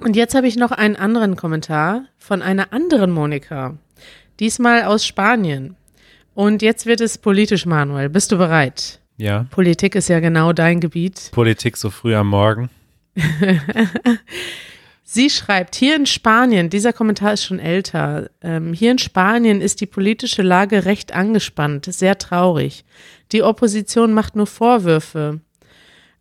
Und 0.00 0.16
jetzt 0.16 0.34
habe 0.34 0.48
ich 0.48 0.56
noch 0.56 0.72
einen 0.72 0.96
anderen 0.96 1.36
Kommentar 1.36 2.06
von 2.16 2.42
einer 2.42 2.72
anderen 2.72 3.10
Monika. 3.10 3.76
Diesmal 4.40 4.84
aus 4.84 5.06
Spanien. 5.06 5.76
Und 6.34 6.62
jetzt 6.62 6.86
wird 6.86 7.00
es 7.00 7.18
politisch, 7.18 7.66
Manuel. 7.66 8.08
Bist 8.08 8.32
du 8.32 8.38
bereit? 8.38 9.00
Ja. 9.16 9.46
Politik 9.50 9.94
ist 9.94 10.08
ja 10.08 10.18
genau 10.18 10.52
dein 10.52 10.80
Gebiet. 10.80 11.30
Politik 11.32 11.76
so 11.76 11.90
früh 11.90 12.14
am 12.16 12.28
Morgen. 12.28 12.70
Sie 15.06 15.28
schreibt, 15.28 15.74
hier 15.74 15.96
in 15.96 16.06
Spanien, 16.06 16.70
dieser 16.70 16.94
Kommentar 16.94 17.34
ist 17.34 17.44
schon 17.44 17.58
älter, 17.58 18.30
ähm, 18.40 18.72
hier 18.72 18.90
in 18.90 18.98
Spanien 18.98 19.60
ist 19.60 19.82
die 19.82 19.86
politische 19.86 20.40
Lage 20.40 20.86
recht 20.86 21.14
angespannt, 21.14 21.84
sehr 21.92 22.16
traurig. 22.16 22.86
Die 23.30 23.42
Opposition 23.42 24.14
macht 24.14 24.34
nur 24.34 24.46
Vorwürfe. 24.46 25.40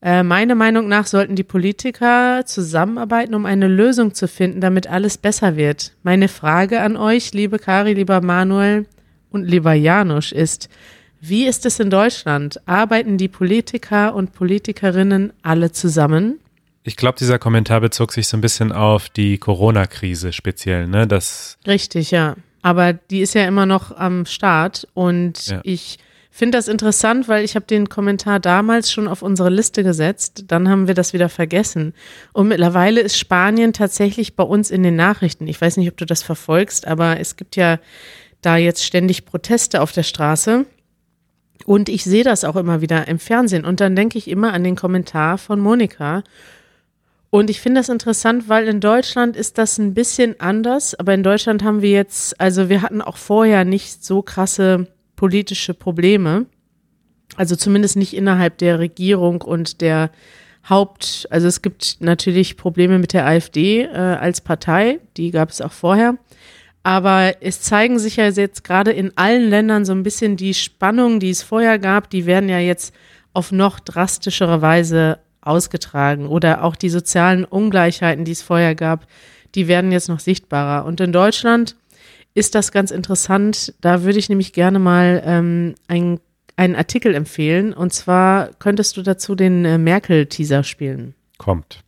Äh, 0.01 0.23
meiner 0.23 0.55
Meinung 0.55 0.89
nach 0.89 1.07
sollten 1.07 1.37
die 1.37 1.45
Politiker 1.45 2.45
zusammenarbeiten, 2.45 3.35
um 3.35 3.45
eine 3.45 3.69
Lösung 3.69 4.13
zu 4.13 4.27
finden, 4.27 4.59
damit 4.59 4.85
alles 4.87 5.17
besser 5.17 5.55
wird. 5.55 5.93
Meine 6.03 6.27
Frage 6.27 6.81
an 6.81 6.97
euch, 6.97 7.33
liebe 7.33 7.59
Kari, 7.59 7.93
lieber 7.93 8.19
Manuel 8.19 8.85
und 9.31 9.45
lieber 9.45 9.73
Janusz, 9.73 10.33
ist, 10.33 10.67
wie 11.21 11.47
ist 11.47 11.65
es 11.65 11.79
in 11.79 11.89
Deutschland? 11.89 12.59
Arbeiten 12.65 13.17
die 13.17 13.29
Politiker 13.29 14.13
und 14.13 14.33
Politikerinnen 14.33 15.31
alle 15.41 15.71
zusammen? 15.71 16.41
Ich 16.83 16.97
glaube, 16.97 17.17
dieser 17.17 17.39
Kommentar 17.39 17.81
bezog 17.81 18.11
sich 18.11 18.27
so 18.27 18.35
ein 18.35 18.41
bisschen 18.41 18.71
auf 18.71 19.09
die 19.09 19.37
Corona-Krise 19.37 20.33
speziell, 20.33 20.87
ne? 20.87 21.07
Das 21.07 21.57
Richtig, 21.65 22.11
ja. 22.11 22.35
Aber 22.61 22.93
die 22.93 23.21
ist 23.21 23.35
ja 23.35 23.45
immer 23.45 23.65
noch 23.65 23.95
am 23.95 24.25
Start 24.25 24.87
und 24.93 25.47
ja. 25.47 25.61
ich 25.63 25.99
finde 26.29 26.57
das 26.57 26.67
interessant, 26.67 27.27
weil 27.27 27.45
ich 27.45 27.55
habe 27.55 27.67
den 27.67 27.89
Kommentar 27.89 28.39
damals 28.39 28.91
schon 28.91 29.07
auf 29.07 29.21
unsere 29.21 29.49
Liste 29.49 29.83
gesetzt. 29.83 30.45
Dann 30.47 30.67
haben 30.67 30.87
wir 30.87 30.95
das 30.95 31.13
wieder 31.13 31.29
vergessen. 31.29 31.93
Und 32.31 32.47
mittlerweile 32.47 33.01
ist 33.01 33.19
Spanien 33.19 33.71
tatsächlich 33.71 34.35
bei 34.35 34.43
uns 34.43 34.71
in 34.71 34.81
den 34.81 34.95
Nachrichten. 34.95 35.47
Ich 35.47 35.61
weiß 35.61 35.77
nicht, 35.77 35.89
ob 35.89 35.97
du 35.97 36.07
das 36.07 36.23
verfolgst, 36.23 36.87
aber 36.87 37.19
es 37.19 37.35
gibt 37.35 37.55
ja 37.55 37.79
da 38.41 38.57
jetzt 38.57 38.83
ständig 38.83 39.25
Proteste 39.25 39.79
auf 39.79 39.91
der 39.91 40.01
Straße. 40.01 40.65
Und 41.65 41.87
ich 41.87 42.03
sehe 42.03 42.23
das 42.23 42.43
auch 42.43 42.55
immer 42.55 42.81
wieder 42.81 43.07
im 43.07 43.19
Fernsehen. 43.19 43.63
Und 43.63 43.79
dann 43.79 43.95
denke 43.95 44.17
ich 44.17 44.27
immer 44.27 44.53
an 44.53 44.63
den 44.63 44.75
Kommentar 44.75 45.37
von 45.37 45.59
Monika. 45.59 46.23
Und 47.33 47.49
ich 47.49 47.61
finde 47.61 47.79
das 47.79 47.89
interessant, 47.89 48.47
weil 48.47 48.67
in 48.67 48.79
Deutschland 48.79 49.35
ist 49.35 49.57
das 49.57 49.79
ein 49.79 49.95
bisschen 49.95 50.39
anders. 50.39 50.93
Aber 50.93 51.15
in 51.15 51.23
Deutschland 51.23 51.63
haben 51.63 51.81
wir 51.81 51.89
jetzt, 51.89 52.39
also 52.39 52.69
wir 52.69 52.83
hatten 52.83 53.01
auch 53.01 53.17
vorher 53.17 53.65
nicht 53.65 54.05
so 54.05 54.21
krasse 54.21 54.85
politische 55.15 55.73
Probleme. 55.73 56.45
Also 57.35 57.55
zumindest 57.55 57.95
nicht 57.95 58.15
innerhalb 58.15 58.59
der 58.59 58.77
Regierung 58.77 59.41
und 59.41 59.81
der 59.81 60.11
Haupt, 60.69 61.27
also 61.31 61.47
es 61.47 61.63
gibt 61.63 61.97
natürlich 62.01 62.55
Probleme 62.55 62.99
mit 62.99 63.13
der 63.13 63.25
AfD 63.25 63.81
äh, 63.81 63.87
als 63.97 64.39
Partei, 64.39 64.99
die 65.17 65.31
gab 65.31 65.49
es 65.49 65.59
auch 65.59 65.71
vorher. 65.71 66.19
Aber 66.83 67.33
es 67.41 67.61
zeigen 67.61 67.97
sich 67.97 68.17
ja 68.17 68.29
jetzt 68.29 68.63
gerade 68.63 68.91
in 68.91 69.11
allen 69.17 69.49
Ländern 69.49 69.85
so 69.85 69.93
ein 69.93 70.03
bisschen 70.03 70.37
die 70.37 70.53
Spannungen, 70.53 71.19
die 71.19 71.31
es 71.31 71.41
vorher 71.41 71.79
gab, 71.79 72.11
die 72.11 72.27
werden 72.27 72.47
ja 72.47 72.59
jetzt 72.59 72.93
auf 73.33 73.51
noch 73.51 73.79
drastischere 73.79 74.61
Weise 74.61 75.17
ausgetragen. 75.45 76.27
Oder 76.27 76.63
auch 76.63 76.75
die 76.75 76.89
sozialen 76.89 77.45
Ungleichheiten, 77.45 78.25
die 78.25 78.31
es 78.31 78.41
vorher 78.41 78.75
gab, 78.75 79.07
die 79.55 79.67
werden 79.67 79.91
jetzt 79.91 80.09
noch 80.09 80.19
sichtbarer. 80.19 80.85
Und 80.85 81.00
in 81.00 81.12
Deutschland 81.12 81.75
ist 82.33 82.55
das 82.55 82.71
ganz 82.71 82.91
interessant. 82.91 83.73
Da 83.81 84.03
würde 84.03 84.19
ich 84.19 84.29
nämlich 84.29 84.53
gerne 84.53 84.79
mal 84.79 85.21
ähm, 85.25 85.75
ein, 85.88 86.19
einen 86.55 86.75
Artikel 86.75 87.13
empfehlen. 87.13 87.73
Und 87.73 87.93
zwar 87.93 88.50
könntest 88.59 88.97
du 88.97 89.03
dazu 89.03 89.35
den 89.35 89.65
äh, 89.65 89.77
Merkel-Teaser 89.77 90.63
spielen. 90.63 91.13
Kommt. 91.38 91.83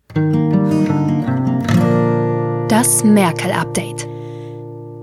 Das 2.69 3.03
Merkel-Update. 3.03 4.14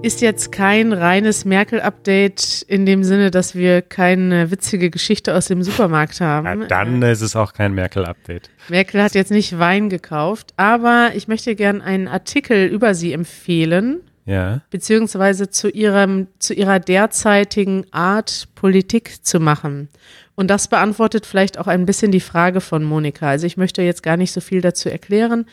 Ist 0.03 0.21
jetzt 0.21 0.51
kein 0.51 0.93
reines 0.93 1.45
Merkel-Update 1.45 2.63
in 2.67 2.87
dem 2.87 3.05
Sinne, 3.05 3.31
dass 3.31 3.55
wir 3.55 3.83
keine 3.83 4.51
witzige 4.51 4.91
Geschichte 4.91 5.33
aus 5.33 5.47
dem 5.47 5.63
Supermarkt 5.63 6.21
haben. 6.21 6.63
Ja, 6.63 6.67
dann 6.67 7.01
ist 7.03 7.21
es 7.21 7.37
auch 7.37 7.53
kein 7.53 7.73
Merkel-Update. 7.73 8.51
Merkel 8.69 9.01
hat 9.01 9.15
jetzt 9.15 9.31
nicht 9.31 9.61
Wein 9.61 9.91
gekauft, 9.91 10.55
aber 10.57 11.11
ich 11.15 11.29
möchte 11.29 11.55
gern 11.55 11.81
einen 11.81 12.09
Artikel 12.09 12.67
über 12.67 12.95
sie 12.95 13.13
empfehlen 13.13 14.01
Ja. 14.25 14.63
beziehungsweise 14.71 15.51
zu 15.51 15.69
ihrem, 15.69 16.27
zu 16.41 16.53
ihrer 16.53 16.81
derzeitigen 16.81 17.85
Art, 17.93 18.49
Politik 18.57 19.25
zu 19.25 19.39
machen. 19.39 19.89
Und 20.35 20.49
das 20.51 20.67
beantwortet 20.67 21.27
vielleicht 21.27 21.59
auch 21.59 21.69
ein 21.69 21.87
bisschen 21.87 22.11
die 22.11 22.19
Frage 22.21 22.61
von 22.61 22.83
Monika. 22.83 23.29
Also 23.29 23.47
ich 23.47 23.57
möchte 23.57 23.83
jetzt 23.83 24.03
gar 24.03 24.17
nicht 24.17 24.33
so 24.33 24.41
viel 24.41 24.63
dazu 24.63 24.89
erklären, 24.89 25.47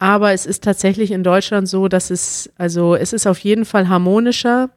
aber 0.00 0.32
es 0.32 0.46
ist 0.46 0.64
tatsächlich 0.64 1.10
in 1.10 1.22
Deutschland 1.22 1.68
so, 1.68 1.86
dass 1.86 2.10
es, 2.10 2.50
also 2.56 2.96
es 2.96 3.12
ist 3.12 3.26
auf 3.26 3.38
jeden 3.38 3.66
Fall 3.66 3.88
harmonischer 3.88 4.70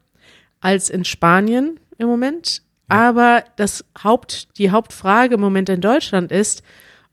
als 0.59 0.89
in 0.89 1.05
Spanien 1.05 1.79
im 1.97 2.07
Moment. 2.07 2.61
Aber 2.89 3.45
das 3.55 3.85
Haupt, 4.03 4.57
die 4.57 4.69
Hauptfrage 4.69 5.35
im 5.35 5.41
Moment 5.41 5.69
in 5.69 5.79
Deutschland 5.79 6.29
ist, 6.33 6.61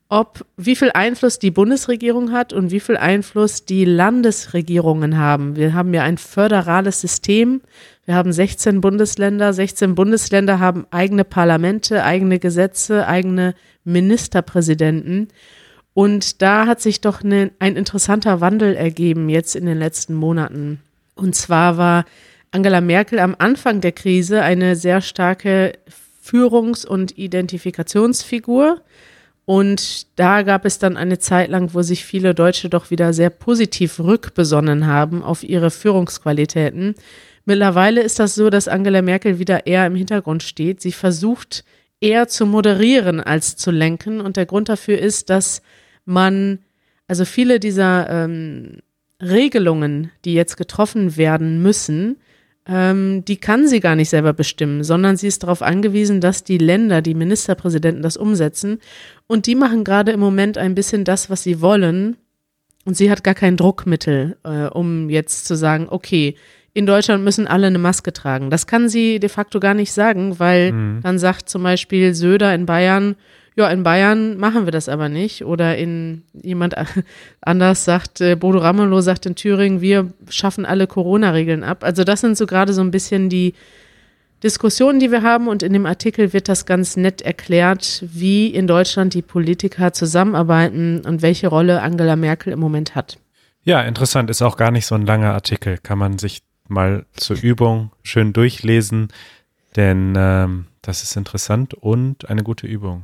ob 0.09 0.45
wie 0.57 0.75
viel 0.75 0.91
Einfluss 0.93 1.39
die 1.39 1.51
Bundesregierung 1.51 2.33
hat 2.33 2.51
und 2.51 2.69
wie 2.69 2.81
viel 2.81 2.97
Einfluss 2.97 3.63
die 3.63 3.85
Landesregierungen 3.85 5.17
haben. 5.17 5.55
Wir 5.55 5.73
haben 5.73 5.93
ja 5.93 6.03
ein 6.03 6.17
föderales 6.17 6.99
System. 6.99 7.61
Wir 8.03 8.15
haben 8.15 8.33
16 8.33 8.81
Bundesländer. 8.81 9.53
16 9.53 9.95
Bundesländer 9.95 10.59
haben 10.59 10.85
eigene 10.91 11.23
Parlamente, 11.23 12.03
eigene 12.03 12.39
Gesetze, 12.39 13.07
eigene 13.07 13.55
Ministerpräsidenten. 13.85 15.29
Und 15.93 16.41
da 16.41 16.67
hat 16.67 16.81
sich 16.81 17.01
doch 17.01 17.23
ne, 17.23 17.51
ein 17.59 17.75
interessanter 17.75 18.39
Wandel 18.39 18.75
ergeben 18.75 19.29
jetzt 19.29 19.55
in 19.55 19.65
den 19.65 19.77
letzten 19.77 20.13
Monaten. 20.13 20.79
Und 21.15 21.35
zwar 21.35 21.77
war 21.77 22.05
Angela 22.51 22.81
Merkel 22.81 23.19
am 23.19 23.35
Anfang 23.37 23.81
der 23.81 23.91
Krise 23.91 24.41
eine 24.41 24.75
sehr 24.75 25.01
starke 25.01 25.73
Führungs- 26.23 26.85
und 26.85 27.17
Identifikationsfigur. 27.17 28.81
Und 29.45 30.07
da 30.17 30.43
gab 30.43 30.65
es 30.65 30.79
dann 30.79 30.95
eine 30.95 31.19
Zeit 31.19 31.49
lang, 31.49 31.73
wo 31.73 31.81
sich 31.81 32.05
viele 32.05 32.33
Deutsche 32.33 32.69
doch 32.69 32.89
wieder 32.89 33.11
sehr 33.11 33.29
positiv 33.29 33.99
rückbesonnen 33.99 34.87
haben 34.87 35.23
auf 35.23 35.43
ihre 35.43 35.71
Führungsqualitäten. 35.71 36.95
Mittlerweile 37.45 38.01
ist 38.01 38.19
das 38.19 38.35
so, 38.35 38.49
dass 38.49 38.67
Angela 38.67 39.01
Merkel 39.01 39.39
wieder 39.39 39.65
eher 39.65 39.85
im 39.87 39.95
Hintergrund 39.95 40.43
steht. 40.43 40.79
Sie 40.79 40.91
versucht 40.91 41.65
eher 41.99 42.27
zu 42.27 42.45
moderieren 42.45 43.19
als 43.19 43.55
zu 43.55 43.71
lenken. 43.71 44.21
Und 44.21 44.37
der 44.37 44.45
Grund 44.45 44.69
dafür 44.69 44.99
ist, 44.99 45.29
dass 45.29 45.61
man, 46.05 46.59
also 47.07 47.25
viele 47.25 47.59
dieser 47.59 48.09
ähm, 48.09 48.77
Regelungen, 49.21 50.11
die 50.25 50.33
jetzt 50.33 50.57
getroffen 50.57 51.15
werden 51.17 51.61
müssen, 51.61 52.17
ähm, 52.67 53.23
die 53.25 53.37
kann 53.37 53.67
sie 53.67 53.79
gar 53.79 53.95
nicht 53.95 54.09
selber 54.09 54.33
bestimmen, 54.33 54.83
sondern 54.83 55.17
sie 55.17 55.27
ist 55.27 55.43
darauf 55.43 55.61
angewiesen, 55.61 56.21
dass 56.21 56.43
die 56.43 56.57
Länder, 56.57 57.01
die 57.01 57.15
Ministerpräsidenten 57.15 58.03
das 58.03 58.17
umsetzen. 58.17 58.79
Und 59.27 59.47
die 59.47 59.55
machen 59.55 59.83
gerade 59.83 60.11
im 60.11 60.19
Moment 60.19 60.57
ein 60.57 60.75
bisschen 60.75 61.03
das, 61.03 61.29
was 61.29 61.43
sie 61.43 61.61
wollen. 61.61 62.17
Und 62.85 62.97
sie 62.97 63.11
hat 63.11 63.23
gar 63.23 63.35
kein 63.35 63.57
Druckmittel, 63.57 64.37
äh, 64.43 64.65
um 64.67 65.09
jetzt 65.09 65.45
zu 65.45 65.55
sagen, 65.55 65.87
okay, 65.89 66.35
in 66.73 66.85
Deutschland 66.85 67.23
müssen 67.23 67.47
alle 67.47 67.67
eine 67.67 67.79
Maske 67.79 68.13
tragen. 68.13 68.49
Das 68.49 68.65
kann 68.65 68.89
sie 68.89 69.19
de 69.19 69.29
facto 69.29 69.59
gar 69.59 69.73
nicht 69.73 69.91
sagen, 69.91 70.39
weil 70.39 70.71
Mhm. 70.71 70.99
dann 71.03 71.19
sagt 71.19 71.49
zum 71.49 71.63
Beispiel 71.63 72.13
Söder 72.13 72.55
in 72.55 72.65
Bayern, 72.65 73.15
ja, 73.55 73.69
in 73.69 73.83
Bayern 73.83 74.37
machen 74.37 74.65
wir 74.65 74.71
das 74.71 74.87
aber 74.87 75.09
nicht. 75.09 75.43
Oder 75.43 75.77
in 75.77 76.23
jemand 76.33 76.75
anders 77.41 77.85
sagt, 77.85 78.21
äh, 78.21 78.35
Bodo 78.35 78.59
Ramelow 78.59 79.01
sagt 79.01 79.25
in 79.25 79.35
Thüringen, 79.35 79.81
wir 79.81 80.13
schaffen 80.29 80.65
alle 80.65 80.87
Corona-Regeln 80.87 81.63
ab. 81.63 81.83
Also 81.83 82.03
das 82.03 82.21
sind 82.21 82.37
so 82.37 82.45
gerade 82.45 82.73
so 82.73 82.81
ein 82.81 82.91
bisschen 82.91 83.29
die 83.29 83.53
Diskussionen, 84.41 84.99
die 84.99 85.11
wir 85.11 85.21
haben. 85.21 85.47
Und 85.47 85.63
in 85.63 85.73
dem 85.73 85.85
Artikel 85.85 86.31
wird 86.33 86.47
das 86.47 86.65
ganz 86.65 86.95
nett 86.95 87.21
erklärt, 87.21 88.03
wie 88.07 88.47
in 88.47 88.67
Deutschland 88.67 89.13
die 89.13 89.21
Politiker 89.21 89.91
zusammenarbeiten 89.91 91.01
und 91.05 91.21
welche 91.21 91.47
Rolle 91.47 91.81
Angela 91.81 92.15
Merkel 92.15 92.53
im 92.53 92.59
Moment 92.59 92.95
hat. 92.95 93.17
Ja, 93.63 93.81
interessant. 93.81 94.29
Ist 94.29 94.41
auch 94.41 94.57
gar 94.57 94.71
nicht 94.71 94.85
so 94.85 94.95
ein 94.95 95.05
langer 95.05 95.33
Artikel. 95.33 95.77
Kann 95.77 95.99
man 95.99 96.17
sich 96.17 96.41
mal 96.69 97.05
zur 97.13 97.37
Übung 97.37 97.91
schön 98.01 98.31
durchlesen, 98.31 99.09
denn 99.75 100.13
ähm, 100.17 100.67
das 100.81 101.03
ist 101.03 101.17
interessant 101.17 101.73
und 101.73 102.29
eine 102.29 102.43
gute 102.43 102.65
Übung. 102.65 103.03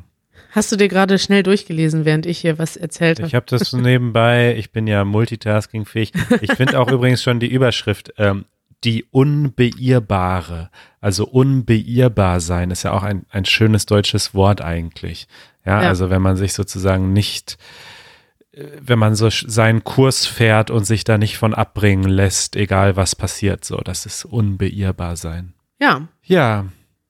Hast 0.51 0.71
du 0.71 0.75
dir 0.75 0.87
gerade 0.87 1.19
schnell 1.19 1.43
durchgelesen, 1.43 2.05
während 2.05 2.25
ich 2.25 2.39
hier 2.39 2.57
was 2.57 2.77
erzählt 2.77 3.19
habe? 3.19 3.27
Ich 3.27 3.35
habe 3.35 3.45
das 3.47 3.69
so 3.69 3.77
nebenbei, 3.77 4.55
ich 4.57 4.71
bin 4.71 4.87
ja 4.87 5.03
multitaskingfähig. 5.05 6.13
Ich 6.41 6.53
finde 6.53 6.79
auch 6.79 6.87
übrigens 6.91 7.21
schon 7.23 7.39
die 7.39 7.51
Überschrift, 7.51 8.13
ähm, 8.17 8.45
die 8.83 9.03
Unbeirrbare. 9.11 10.69
Also 11.01 11.25
unbeirrbar 11.27 12.39
sein 12.39 12.71
ist 12.71 12.83
ja 12.83 12.91
auch 12.93 13.03
ein, 13.03 13.25
ein 13.29 13.45
schönes 13.45 13.85
deutsches 13.85 14.33
Wort 14.33 14.61
eigentlich. 14.61 15.27
Ja, 15.65 15.81
Ja. 15.83 15.89
also 15.89 16.09
wenn 16.09 16.21
man 16.21 16.37
sich 16.37 16.53
sozusagen 16.53 17.11
nicht, 17.13 17.57
äh, 18.53 18.63
wenn 18.81 18.99
man 18.99 19.15
so 19.15 19.29
seinen 19.29 19.83
Kurs 19.83 20.25
fährt 20.25 20.69
und 20.71 20.85
sich 20.85 21.03
da 21.03 21.17
nicht 21.17 21.37
von 21.37 21.53
abbringen 21.53 22.07
lässt, 22.09 22.55
egal 22.55 22.95
was 22.95 23.15
passiert, 23.15 23.65
so, 23.65 23.77
das 23.77 24.05
ist 24.05 24.25
unbeirrbar 24.25 25.15
sein. 25.17 25.53
Ja, 25.79 26.07
Ja, 26.23 26.65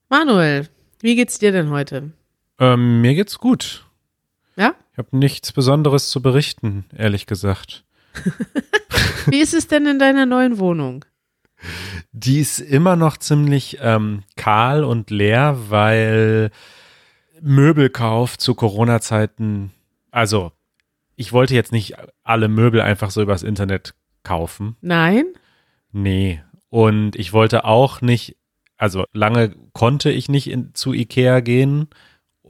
Manuel, 0.10 0.67
wie 1.01 1.15
geht's 1.15 1.38
dir 1.39 1.51
denn 1.51 1.70
heute? 1.70 2.12
Ähm, 2.60 3.02
mir 3.02 3.16
geht's 3.16 3.38
gut. 3.38 3.86
Ja? 4.56 4.76
Ich 4.92 4.98
habe 4.98 5.16
nichts 5.18 5.52
Besonderes 5.52 6.10
zu 6.10 6.22
berichten, 6.22 6.86
ehrlich 6.96 7.26
gesagt. 7.26 7.84
Wie 9.28 9.40
ist 9.40 9.54
es 9.54 9.68
denn 9.68 9.86
in 9.86 10.00
deiner 10.00 10.26
neuen 10.26 10.58
Wohnung? 10.58 11.06
Die 12.12 12.40
ist 12.40 12.60
immer 12.60 12.96
noch 12.96 13.18
ziemlich 13.18 13.78
ähm, 13.82 14.24
kahl 14.36 14.84
und 14.84 15.10
leer, 15.10 15.58
weil 15.70 16.52
Möbelkauf 17.42 18.38
zu 18.38 18.56
Corona-Zeiten, 18.56 19.72
also 20.12 20.52
ich 21.16 21.34
wollte 21.34 21.56
jetzt 21.56 21.72
nicht 21.72 21.96
alle 22.24 22.48
Möbel 22.48 22.82
einfach 22.82 23.12
so 23.12 23.22
übers 23.22 23.44
Internet 23.44 23.96
kaufen. 24.24 24.78
Nein? 24.82 25.26
Nee. 25.92 26.42
Und 26.70 27.16
ich 27.16 27.34
wollte 27.34 27.66
auch 27.66 28.02
nicht, 28.02 28.38
also 28.78 29.06
lange 29.14 29.56
konnte 29.74 30.12
ich 30.12 30.30
nicht 30.30 30.50
in, 30.50 30.74
zu 30.74 30.94
Ikea 30.94 31.40
gehen, 31.40 31.88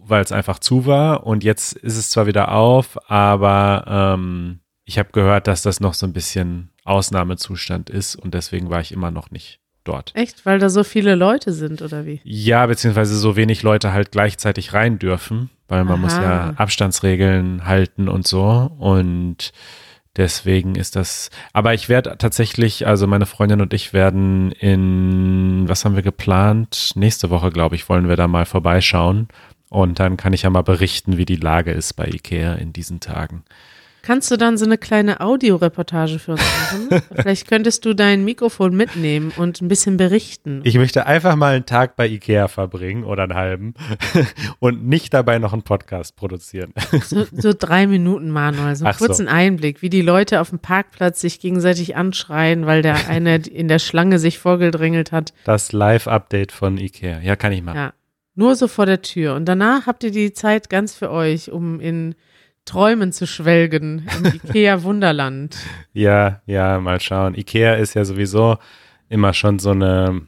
weil 0.09 0.23
es 0.23 0.31
einfach 0.31 0.59
zu 0.59 0.85
war. 0.85 1.25
Und 1.25 1.43
jetzt 1.43 1.73
ist 1.73 1.97
es 1.97 2.09
zwar 2.09 2.27
wieder 2.27 2.51
auf, 2.51 2.97
aber 3.09 4.15
ähm, 4.15 4.59
ich 4.85 4.97
habe 4.97 5.09
gehört, 5.11 5.47
dass 5.47 5.61
das 5.61 5.79
noch 5.79 5.93
so 5.93 6.05
ein 6.05 6.13
bisschen 6.13 6.69
Ausnahmezustand 6.85 7.89
ist 7.89 8.15
und 8.15 8.33
deswegen 8.33 8.69
war 8.69 8.79
ich 8.79 8.91
immer 8.91 9.11
noch 9.11 9.31
nicht 9.31 9.59
dort. 9.83 10.11
Echt? 10.15 10.45
Weil 10.45 10.59
da 10.59 10.69
so 10.69 10.83
viele 10.83 11.15
Leute 11.15 11.51
sind, 11.51 11.81
oder 11.81 12.05
wie? 12.05 12.21
Ja, 12.23 12.65
beziehungsweise 12.65 13.15
so 13.17 13.35
wenig 13.35 13.63
Leute 13.63 13.91
halt 13.91 14.11
gleichzeitig 14.11 14.73
rein 14.73 14.99
dürfen, 14.99 15.49
weil 15.67 15.83
man 15.83 15.99
muss 15.99 16.13
ja 16.13 16.41
Aha. 16.41 16.53
Abstandsregeln 16.55 17.65
halten 17.65 18.07
und 18.07 18.27
so. 18.27 18.71
Und 18.79 19.51
Deswegen 20.17 20.73
ist 20.73 20.95
das, 20.95 21.29
aber 21.53 21.75
ich 21.75 21.89
werde 21.89 22.17
tatsächlich, 22.17 22.87
also 22.87 23.05
meine 23.05 23.27
Freundin 23.27 23.61
und 23.61 23.71
ich 23.71 23.93
werden 23.93 24.51
in, 24.51 25.65
was 25.67 25.85
haben 25.85 25.95
wir 25.95 26.01
geplant? 26.01 26.93
Nächste 26.95 27.29
Woche, 27.29 27.51
glaube 27.51 27.75
ich, 27.75 27.87
wollen 27.87 28.09
wir 28.09 28.15
da 28.15 28.27
mal 28.27 28.47
vorbeischauen. 28.47 29.27
Und 29.69 29.99
dann 29.99 30.17
kann 30.17 30.33
ich 30.33 30.43
ja 30.43 30.49
mal 30.49 30.61
berichten, 30.61 31.17
wie 31.17 31.25
die 31.25 31.35
Lage 31.35 31.71
ist 31.71 31.93
bei 31.93 32.07
Ikea 32.07 32.55
in 32.55 32.73
diesen 32.73 32.99
Tagen. 32.99 33.43
Kannst 34.07 34.31
du 34.31 34.37
dann 34.37 34.57
so 34.57 34.63
eine 34.63 34.77
kleine 34.77 35.19
Audioreportage 35.19 36.17
für 36.17 36.31
uns 36.31 36.41
machen? 36.41 37.01
Vielleicht 37.13 37.45
könntest 37.45 37.83
du 37.83 37.93
dein 37.93 38.23
Mikrofon 38.23 38.73
mitnehmen 38.73 39.33
und 39.35 39.59
ein 39.59 39.67
bisschen 39.67 39.97
berichten. 39.97 40.61
Ich 40.63 40.77
möchte 40.77 41.07
einfach 41.07 41.35
mal 41.35 41.55
einen 41.55 41.65
Tag 41.65 41.97
bei 41.97 42.07
Ikea 42.07 42.47
verbringen 42.47 43.03
oder 43.03 43.23
einen 43.23 43.33
halben 43.33 43.73
und 44.59 44.87
nicht 44.87 45.13
dabei 45.13 45.39
noch 45.39 45.51
einen 45.51 45.63
Podcast 45.63 46.15
produzieren. 46.15 46.73
So, 47.03 47.25
so 47.33 47.51
drei 47.51 47.85
Minuten, 47.85 48.29
Manuel, 48.31 48.77
so 48.77 48.85
einen 48.85 48.93
Ach 48.93 48.97
so. 48.97 49.07
kurzen 49.07 49.27
Einblick, 49.27 49.81
wie 49.81 49.89
die 49.89 50.01
Leute 50.01 50.39
auf 50.39 50.51
dem 50.51 50.59
Parkplatz 50.59 51.19
sich 51.19 51.41
gegenseitig 51.41 51.97
anschreien, 51.97 52.65
weil 52.65 52.83
der 52.83 52.95
eine 53.09 53.35
in 53.35 53.67
der 53.67 53.79
Schlange 53.79 54.19
sich 54.19 54.39
vorgedrängelt 54.39 55.11
hat. 55.11 55.33
Das 55.43 55.73
Live-Update 55.73 56.53
von 56.53 56.77
Ikea. 56.77 57.19
Ja, 57.19 57.35
kann 57.35 57.51
ich 57.51 57.61
machen. 57.61 57.75
Ja, 57.75 57.93
nur 58.37 58.55
so 58.55 58.67
vor 58.67 58.85
der 58.85 59.01
Tür. 59.01 59.35
Und 59.35 59.45
danach 59.45 59.87
habt 59.87 60.03
ihr 60.03 60.11
die 60.11 60.31
Zeit 60.31 60.69
ganz 60.69 60.95
für 60.95 61.11
euch, 61.11 61.51
um 61.51 61.79
in 61.79 62.15
Träumen 62.65 63.11
zu 63.11 63.25
schwelgen 63.25 64.07
im 64.17 64.25
Ikea 64.45 64.83
Wunderland. 64.83 65.57
Ja, 65.93 66.41
ja, 66.45 66.79
mal 66.79 66.99
schauen. 66.99 67.33
Ikea 67.33 67.75
ist 67.75 67.95
ja 67.95 68.05
sowieso 68.05 68.57
immer 69.09 69.33
schon 69.33 69.57
so 69.57 69.71
eine 69.71 70.21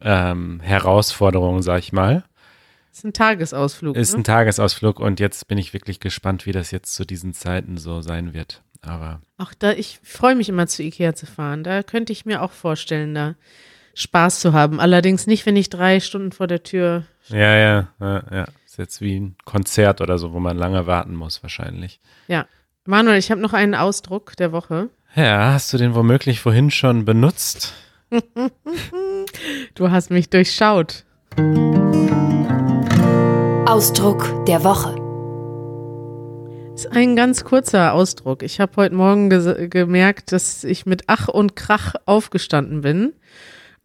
ähm, 0.00 0.60
Herausforderung, 0.60 1.60
sag 1.60 1.80
ich 1.80 1.92
mal. 1.92 2.24
ist 2.92 3.04
ein 3.04 3.12
Tagesausflug. 3.12 3.96
Ist 3.96 4.12
ne? 4.12 4.20
ein 4.20 4.24
Tagesausflug 4.24 5.00
und 5.00 5.20
jetzt 5.20 5.46
bin 5.48 5.58
ich 5.58 5.74
wirklich 5.74 6.00
gespannt, 6.00 6.46
wie 6.46 6.52
das 6.52 6.70
jetzt 6.70 6.94
zu 6.94 7.04
diesen 7.04 7.34
Zeiten 7.34 7.76
so 7.76 8.00
sein 8.00 8.32
wird. 8.32 8.62
Aber 8.80 9.20
Auch 9.38 9.52
da, 9.58 9.72
ich 9.72 10.00
freue 10.02 10.34
mich 10.34 10.48
immer 10.48 10.66
zu 10.66 10.82
Ikea 10.82 11.14
zu 11.14 11.26
fahren. 11.26 11.64
Da 11.64 11.82
könnte 11.82 12.12
ich 12.12 12.24
mir 12.24 12.42
auch 12.42 12.52
vorstellen, 12.52 13.14
da 13.14 13.34
Spaß 13.94 14.40
zu 14.40 14.52
haben. 14.52 14.80
Allerdings 14.80 15.26
nicht, 15.26 15.46
wenn 15.46 15.56
ich 15.56 15.70
drei 15.70 16.00
Stunden 16.00 16.32
vor 16.32 16.46
der 16.46 16.62
Tür. 16.62 17.04
ja, 17.28 17.56
ja, 17.56 17.88
ja, 18.00 18.22
ja. 18.30 18.44
Ist 18.66 18.78
jetzt 18.78 19.00
wie 19.02 19.20
ein 19.20 19.36
Konzert 19.44 20.00
oder 20.00 20.16
so, 20.18 20.32
wo 20.32 20.40
man 20.40 20.56
lange 20.56 20.86
warten 20.86 21.14
muss, 21.14 21.42
wahrscheinlich. 21.42 22.00
Ja. 22.26 22.46
Manuel, 22.86 23.18
ich 23.18 23.30
habe 23.30 23.40
noch 23.40 23.52
einen 23.52 23.74
Ausdruck 23.74 24.34
der 24.36 24.50
Woche. 24.52 24.88
Ja, 25.14 25.52
hast 25.52 25.72
du 25.72 25.76
den 25.78 25.94
womöglich 25.94 26.40
vorhin 26.40 26.70
schon 26.70 27.04
benutzt? 27.04 27.74
Du 29.74 29.90
hast 29.90 30.10
mich 30.10 30.28
durchschaut. 30.28 31.04
Ausdruck 33.66 34.44
der 34.46 34.62
Woche. 34.64 34.94
ist 36.74 36.88
ein 36.92 37.16
ganz 37.16 37.44
kurzer 37.44 37.94
Ausdruck. 37.94 38.42
Ich 38.42 38.60
habe 38.60 38.72
heute 38.76 38.94
Morgen 38.94 39.30
gemerkt, 39.70 40.32
dass 40.32 40.64
ich 40.64 40.84
mit 40.84 41.04
Ach 41.06 41.28
und 41.28 41.56
Krach 41.56 41.94
aufgestanden 42.04 42.82
bin. 42.82 43.12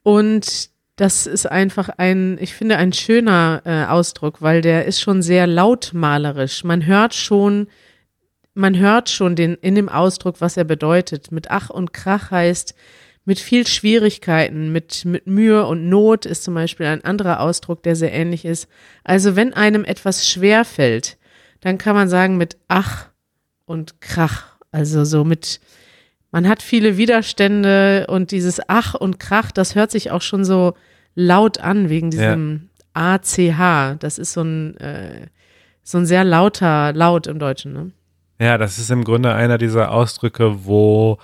Und 0.08 0.70
das 0.96 1.28
ist 1.28 1.52
einfach 1.52 1.90
ein, 1.90 2.38
ich 2.40 2.54
finde, 2.54 2.78
ein 2.78 2.94
schöner 2.94 3.62
äh, 3.66 3.92
Ausdruck, 3.92 4.42
weil 4.42 4.62
der 4.62 4.86
ist 4.86 5.02
schon 5.02 5.22
sehr 5.22 5.48
lautmalerisch. 5.48 6.64
Man 6.64 6.86
hört 6.86 7.14
schon, 7.14 7.68
man 8.54 8.78
hört 8.78 9.10
schon 9.10 9.36
den, 9.36 9.56
in 9.56 9.76
dem 9.76 9.90
Ausdruck, 9.90 10.40
was 10.40 10.56
er 10.56 10.64
bedeutet. 10.64 11.34
Mit 11.34 11.52
Ach 11.52 11.70
und 11.70 11.92
Krach 11.92 12.32
heißt, 12.32 12.74
mit 13.26 13.38
viel 13.38 13.68
Schwierigkeiten, 13.68 14.72
mit, 14.72 15.04
mit 15.04 15.28
Mühe 15.28 15.66
und 15.66 15.90
Not 15.90 16.26
ist 16.26 16.46
zum 16.46 16.54
Beispiel 16.54 16.86
ein 16.86 17.04
anderer 17.04 17.42
Ausdruck, 17.42 17.84
der 17.84 17.98
sehr 17.98 18.14
ähnlich 18.14 18.46
ist. 18.46 18.70
Also 19.04 19.36
wenn 19.36 19.54
einem 19.54 19.84
etwas 19.84 20.26
schwer 20.26 20.64
fällt, 20.64 21.18
dann 21.60 21.78
kann 21.78 21.96
man 21.96 22.08
sagen 22.08 22.38
mit 22.38 22.56
Ach 22.70 23.10
und 23.66 24.00
Krach. 24.00 24.56
Also 24.72 25.04
so 25.04 25.26
mit, 25.26 25.60
man 26.32 26.48
hat 26.48 26.62
viele 26.62 26.98
Widerstände 26.98 28.06
und 28.10 28.32
dieses 28.32 28.60
Ach 28.68 28.94
und 28.96 29.20
Krach, 29.20 29.52
das 29.52 29.76
hört 29.76 29.92
sich 29.92 30.12
auch 30.12 30.22
schon 30.22 30.44
so 30.46 30.74
laut 31.16 31.60
an 31.60 31.90
wegen 31.90 32.12
diesem 32.12 32.70
ACH. 32.94 33.96
Das 34.00 34.18
ist 34.18 34.34
so 34.34 34.42
ein, 34.42 34.78
äh, 34.78 35.28
so 35.84 35.98
ein 35.98 36.06
sehr 36.06 36.24
lauter 36.24 36.94
Laut 36.94 37.28
im 37.28 37.40
Deutschen. 37.40 37.74
Ne? 37.74 37.92
Ja, 38.40 38.58
das 38.58 38.78
ist 38.78 38.92
im 38.92 39.04
Grunde 39.04 39.34
einer 39.34 39.58
dieser 39.58 39.92
Ausdrücke, 39.92 40.66
wo, 40.66 41.18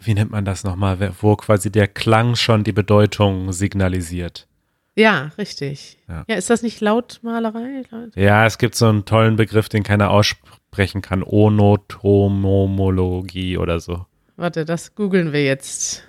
wie 0.00 0.14
nennt 0.14 0.30
man 0.30 0.44
das 0.44 0.64
nochmal, 0.64 1.12
wo 1.20 1.36
quasi 1.36 1.70
der 1.70 1.86
Klang 1.88 2.34
schon 2.34 2.64
die 2.64 2.72
Bedeutung 2.72 3.52
signalisiert. 3.52 4.48
Ja, 4.96 5.30
richtig. 5.38 5.98
Ja. 6.08 6.24
Ja, 6.28 6.36
ist 6.36 6.50
das 6.50 6.62
nicht 6.62 6.80
Lautmalerei? 6.80 7.82
Laut- 7.90 8.16
Ja, 8.16 8.44
es 8.46 8.58
gibt 8.58 8.74
so 8.74 8.88
einen 8.88 9.04
tollen 9.04 9.36
Begriff, 9.36 9.68
den 9.68 9.84
keiner 9.84 10.10
aussprechen 10.10 11.00
kann. 11.00 11.22
Onotomologie 11.22 13.56
oder 13.58 13.78
so. 13.80 14.04
Warte, 14.42 14.64
das 14.64 14.96
googeln 14.96 15.32
wir 15.32 15.44
jetzt. 15.44 16.02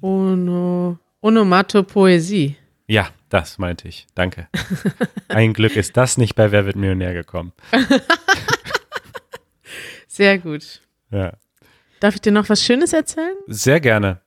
Ono, 0.00 1.00
Onomatopoesie. 1.20 2.54
Ja, 2.86 3.08
das 3.28 3.58
meinte 3.58 3.88
ich. 3.88 4.06
Danke. 4.14 4.46
Ein 5.28 5.52
Glück 5.52 5.74
ist 5.74 5.96
das 5.96 6.16
nicht 6.16 6.36
bei 6.36 6.52
Wer 6.52 6.64
wird 6.64 6.76
Millionär 6.76 7.12
gekommen. 7.12 7.52
Sehr 10.06 10.38
gut. 10.38 10.80
Ja. 11.10 11.32
Darf 11.98 12.14
ich 12.14 12.20
dir 12.20 12.30
noch 12.30 12.48
was 12.48 12.62
Schönes 12.62 12.92
erzählen? 12.92 13.34
Sehr 13.48 13.80
gerne. 13.80 14.20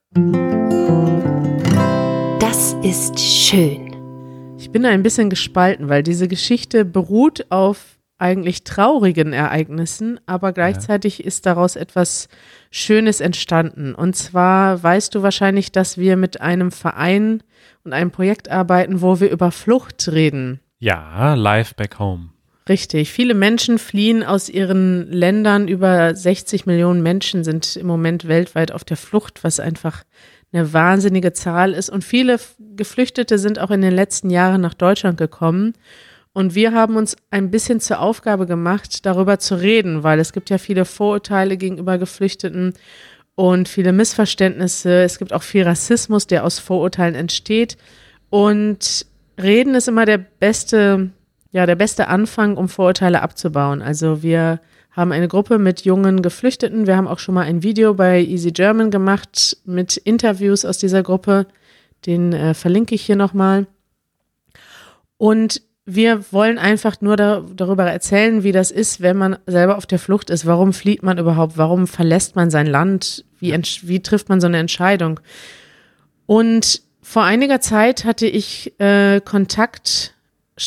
Das 2.42 2.74
ist 2.84 3.18
schön. 3.18 4.58
Ich 4.60 4.70
bin 4.70 4.86
ein 4.86 5.02
bisschen 5.02 5.30
gespalten, 5.30 5.88
weil 5.88 6.04
diese 6.04 6.28
Geschichte 6.28 6.84
beruht 6.84 7.50
auf 7.52 7.97
eigentlich 8.20 8.64
traurigen 8.64 9.34
Ereignissen, 9.34 10.20
aber 10.26 10.52
gleichzeitig 10.52 11.24
ist 11.24 11.46
daraus 11.46 11.76
etwas 11.76 12.30
Schönes 12.72 13.22
entstanden. 13.22 13.94
Und 13.94 14.16
zwar 14.16 14.82
weißt 14.82 15.14
du 15.14 15.22
wahrscheinlich, 15.22 15.72
dass 15.72 15.98
wir 15.98 16.18
mit 16.18 16.42
einem 16.42 16.72
Verein 16.72 17.44
und 17.84 17.94
einem 17.94 18.12
Projekt 18.12 18.50
arbeiten, 18.50 19.02
wo 19.02 19.20
wir 19.20 19.30
über 19.30 19.52
Flucht 19.52 20.10
reden. 20.12 20.60
Ja, 20.80 21.36
live 21.36 21.76
back 21.76 22.00
home. 22.00 22.30
Richtig. 22.68 23.12
Viele 23.12 23.34
Menschen 23.34 23.80
fliehen 23.80 24.24
aus 24.24 24.50
ihren 24.50 25.10
Ländern. 25.12 25.68
Über 25.68 26.14
60 26.14 26.66
Millionen 26.66 27.02
Menschen 27.02 27.44
sind 27.44 27.76
im 27.78 27.88
Moment 27.88 28.28
weltweit 28.28 28.72
auf 28.72 28.84
der 28.84 28.98
Flucht, 28.98 29.44
was 29.44 29.60
einfach 29.60 30.04
eine 30.52 30.74
wahnsinnige 30.74 31.34
Zahl 31.34 31.74
ist. 31.74 31.90
Und 31.90 32.04
viele 32.04 32.40
Geflüchtete 32.76 33.38
sind 33.38 33.60
auch 33.60 33.72
in 33.72 33.82
den 33.82 33.94
letzten 33.94 34.30
Jahren 34.30 34.62
nach 34.62 34.74
Deutschland 34.74 35.18
gekommen. 35.18 35.74
Und 36.38 36.54
wir 36.54 36.72
haben 36.72 36.98
uns 36.98 37.16
ein 37.32 37.50
bisschen 37.50 37.80
zur 37.80 38.00
Aufgabe 38.00 38.46
gemacht, 38.46 39.08
darüber 39.08 39.40
zu 39.40 39.56
reden, 39.60 40.04
weil 40.04 40.20
es 40.20 40.34
gibt 40.34 40.52
ja 40.52 40.60
viele 40.60 40.86
Vorurteile 40.86 41.58
gegenüber 41.58 41.98
Geflüchteten 41.98 42.76
und 43.34 43.68
viele 43.68 43.92
Missverständnisse. 43.92 45.02
Es 45.02 45.18
gibt 45.18 45.34
auch 45.34 45.42
viel 45.42 45.64
Rassismus, 45.64 46.28
der 46.28 46.46
aus 46.46 46.60
Vorurteilen 46.60 47.16
entsteht. 47.16 47.76
Und 48.30 49.08
reden 49.42 49.74
ist 49.74 49.88
immer 49.88 50.06
der 50.06 50.20
beste, 50.20 51.10
ja, 51.54 51.66
der 51.66 51.76
beste 51.76 52.08
Anfang, 52.08 52.56
um 52.56 52.70
Vorurteile 52.70 53.24
abzubauen. 53.24 53.82
Also 53.82 54.22
wir 54.22 54.60
haben 54.92 55.14
eine 55.14 55.28
Gruppe 55.28 55.58
mit 55.58 55.86
jungen 55.86 56.22
Geflüchteten. 56.22 56.86
Wir 56.86 56.98
haben 56.98 57.08
auch 57.08 57.18
schon 57.18 57.34
mal 57.34 57.46
ein 57.46 57.64
Video 57.64 57.96
bei 57.96 58.22
Easy 58.22 58.52
German 58.52 58.92
gemacht 58.92 59.58
mit 59.66 59.98
Interviews 59.98 60.66
aus 60.66 60.78
dieser 60.78 61.02
Gruppe. 61.02 61.48
Den 62.06 62.32
äh, 62.32 62.54
verlinke 62.54 62.94
ich 62.94 63.02
hier 63.02 63.16
nochmal. 63.16 63.66
Und 65.18 65.64
wir 65.90 66.34
wollen 66.34 66.60
einfach 66.60 67.00
nur 67.00 67.16
da, 67.16 67.46
darüber 67.56 67.86
erzählen, 67.86 68.44
wie 68.44 68.52
das 68.52 68.72
ist, 68.72 69.00
wenn 69.00 69.16
man 69.16 69.38
selber 69.48 69.78
auf 69.78 69.86
der 69.86 70.00
Flucht 70.00 70.30
ist. 70.30 70.46
Warum 70.46 70.74
flieht 70.74 71.02
man 71.02 71.18
überhaupt? 71.18 71.58
Warum 71.58 71.88
verlässt 71.88 72.36
man 72.36 72.50
sein 72.50 72.68
Land? 72.68 73.24
Wie, 73.40 73.54
wie 73.54 74.02
trifft 74.02 74.28
man 74.28 74.42
so 74.42 74.48
eine 74.48 74.58
Entscheidung? 74.58 75.22
Und 76.26 76.82
vor 77.02 77.24
einiger 77.24 77.62
Zeit 77.62 78.04
hatte 78.04 78.28
ich 78.28 78.78
äh, 78.82 79.22
Kontakt, 79.22 80.14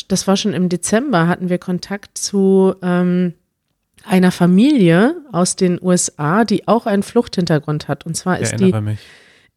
das 0.07 0.25
war 0.27 0.37
schon 0.37 0.53
im 0.53 0.69
Dezember, 0.69 1.27
hatten 1.27 1.49
wir 1.49 1.59
Kontakt 1.59 2.17
zu 2.17 2.73
ähm, 2.81 3.35
einer 4.03 4.31
Familie 4.31 5.17
aus 5.31 5.55
den 5.55 5.79
USA, 5.79 6.45
die 6.45 6.67
auch 6.67 6.87
einen 6.87 7.03
Fluchthintergrund 7.03 7.87
hat. 7.87 8.07
Und 8.07 8.17
zwar 8.17 8.37
Ich 8.37 8.53
ist 8.53 8.59
die 8.59 8.73
mich. 8.73 8.99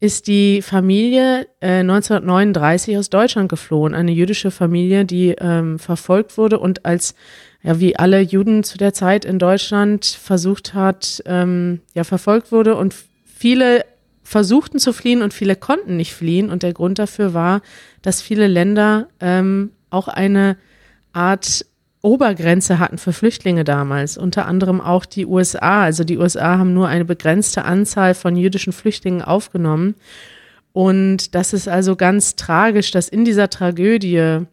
Ist 0.05 0.27
die 0.27 0.61
Familie 0.61 1.47
äh, 1.61 1.79
1939 1.79 2.99
aus 2.99 3.09
Deutschland 3.09 3.49
geflohen. 3.49 3.95
Eine 3.95 4.12
jüdische 4.12 4.51
Familie, 4.51 5.07
die 5.07 5.31
ähm, 5.31 5.79
verfolgt 5.79 6.37
wurde 6.37 6.59
und 6.59 6.85
als, 6.85 7.14
ja, 7.62 7.81
wie 7.81 7.97
alle 7.97 8.21
Juden 8.21 8.64
zu 8.64 8.77
der 8.77 8.93
Zeit 8.93 9.25
in 9.25 9.38
Deutschland 9.38 10.05
versucht 10.05 10.75
hat, 10.75 11.23
ähm, 11.25 11.81
ja, 11.95 12.05
verfolgt 12.05 12.53
wurde 12.53 12.77
und 12.77 12.95
viele 13.25 13.87
versuchten 14.23 14.79
zu 14.79 14.93
fliehen 14.93 15.23
und 15.23 15.33
viele 15.33 15.57
konnten 15.57 15.97
nicht 15.97 16.12
fliehen. 16.12 16.51
Und 16.51 16.62
der 16.62 16.75
Grund 16.75 16.99
dafür 16.99 17.33
war, 17.33 17.62
dass 18.03 18.21
viele 18.21 18.47
Länder 18.47 19.09
ähm, 19.21 19.71
auch 19.88 20.09
eine 20.09 20.59
Art 21.14 21.64
Obergrenze 22.05 22.79
hatten 22.79 22.99
für 22.99 23.14
Flüchtlinge 23.14 23.64
damals, 23.64 24.19
unter 24.19 24.47
anderem 24.47 24.81
auch 24.81 25.07
die 25.07 25.25
USA. 25.25 25.83
Also 25.83 26.05
die 26.05 26.19
USA 26.19 26.59
haben 26.59 26.75
nur 26.75 26.87
eine 26.87 27.07
begrenzte 27.07 27.64
Anzahl 27.64 28.14
von 28.14 28.37
jüdischen 28.37 28.75
Flüchtlingen 28.75 29.23
aufgenommen. 29.23 29.95
Und 30.73 31.35
das 31.35 31.55
ist 31.55 31.67
also 31.67 31.97
ganz 31.97 32.37
tragisch, 32.37 32.90
dass 32.90 33.09
in 33.09 33.25
dieser 33.25 33.49
Tragödie 33.49 34.45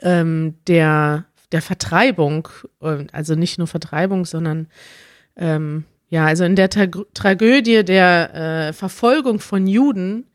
ähm, 0.00 0.54
der, 0.66 1.24
der 1.50 1.62
Vertreibung, 1.62 2.48
äh, 2.82 3.06
also 3.12 3.36
nicht 3.36 3.56
nur 3.56 3.66
Vertreibung, 3.66 4.26
sondern 4.26 4.66
ähm, 5.36 5.84
ja, 6.10 6.26
also 6.26 6.44
in 6.44 6.56
der 6.56 6.68
Tra 6.68 6.86
Tragödie 7.14 7.84
der 7.84 8.34
äh, 8.34 8.72
Verfolgung 8.74 9.38
von 9.38 9.66
Juden 9.66 10.26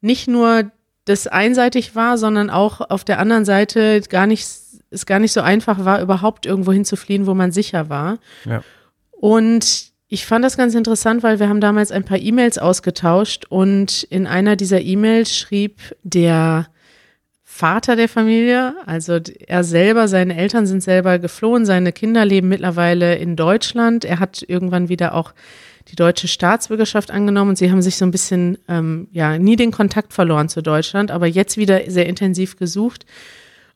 nicht 0.00 0.28
nur 0.28 0.70
das 1.04 1.26
einseitig 1.26 1.94
war, 1.94 2.16
sondern 2.16 2.48
auch 2.48 2.80
auf 2.80 3.04
der 3.04 3.18
anderen 3.18 3.44
Seite 3.44 4.00
gar 4.08 4.26
nicht, 4.26 4.46
es 4.94 5.06
gar 5.06 5.18
nicht 5.18 5.32
so 5.32 5.40
einfach 5.40 5.84
war, 5.84 6.00
überhaupt 6.00 6.46
irgendwo 6.46 6.72
hinzufliehen, 6.72 7.26
wo 7.26 7.34
man 7.34 7.52
sicher 7.52 7.88
war. 7.88 8.18
Ja. 8.44 8.62
Und 9.10 9.92
ich 10.08 10.26
fand 10.26 10.44
das 10.44 10.56
ganz 10.56 10.74
interessant, 10.74 11.22
weil 11.22 11.40
wir 11.40 11.48
haben 11.48 11.60
damals 11.60 11.90
ein 11.90 12.04
paar 12.04 12.18
E-Mails 12.18 12.58
ausgetauscht 12.58 13.46
und 13.48 14.04
in 14.04 14.26
einer 14.26 14.54
dieser 14.54 14.80
E-Mails 14.80 15.36
schrieb 15.36 15.80
der 16.02 16.68
Vater 17.42 17.94
der 17.96 18.08
Familie, 18.08 18.74
also 18.84 19.18
er 19.46 19.64
selber, 19.64 20.08
seine 20.08 20.36
Eltern 20.36 20.66
sind 20.66 20.82
selber 20.82 21.18
geflohen, 21.18 21.64
seine 21.64 21.92
Kinder 21.92 22.24
leben 22.24 22.48
mittlerweile 22.48 23.14
in 23.16 23.36
Deutschland. 23.36 24.04
Er 24.04 24.18
hat 24.18 24.44
irgendwann 24.46 24.88
wieder 24.88 25.14
auch 25.14 25.34
die 25.88 25.96
deutsche 25.96 26.28
Staatsbürgerschaft 26.28 27.10
angenommen 27.10 27.50
und 27.50 27.58
sie 27.58 27.70
haben 27.70 27.82
sich 27.82 27.96
so 27.96 28.04
ein 28.04 28.10
bisschen, 28.10 28.58
ähm, 28.68 29.08
ja, 29.12 29.38
nie 29.38 29.56
den 29.56 29.70
Kontakt 29.70 30.12
verloren 30.12 30.48
zu 30.48 30.62
Deutschland, 30.62 31.10
aber 31.10 31.26
jetzt 31.26 31.56
wieder 31.56 31.80
sehr 31.88 32.06
intensiv 32.06 32.56
gesucht 32.56 33.06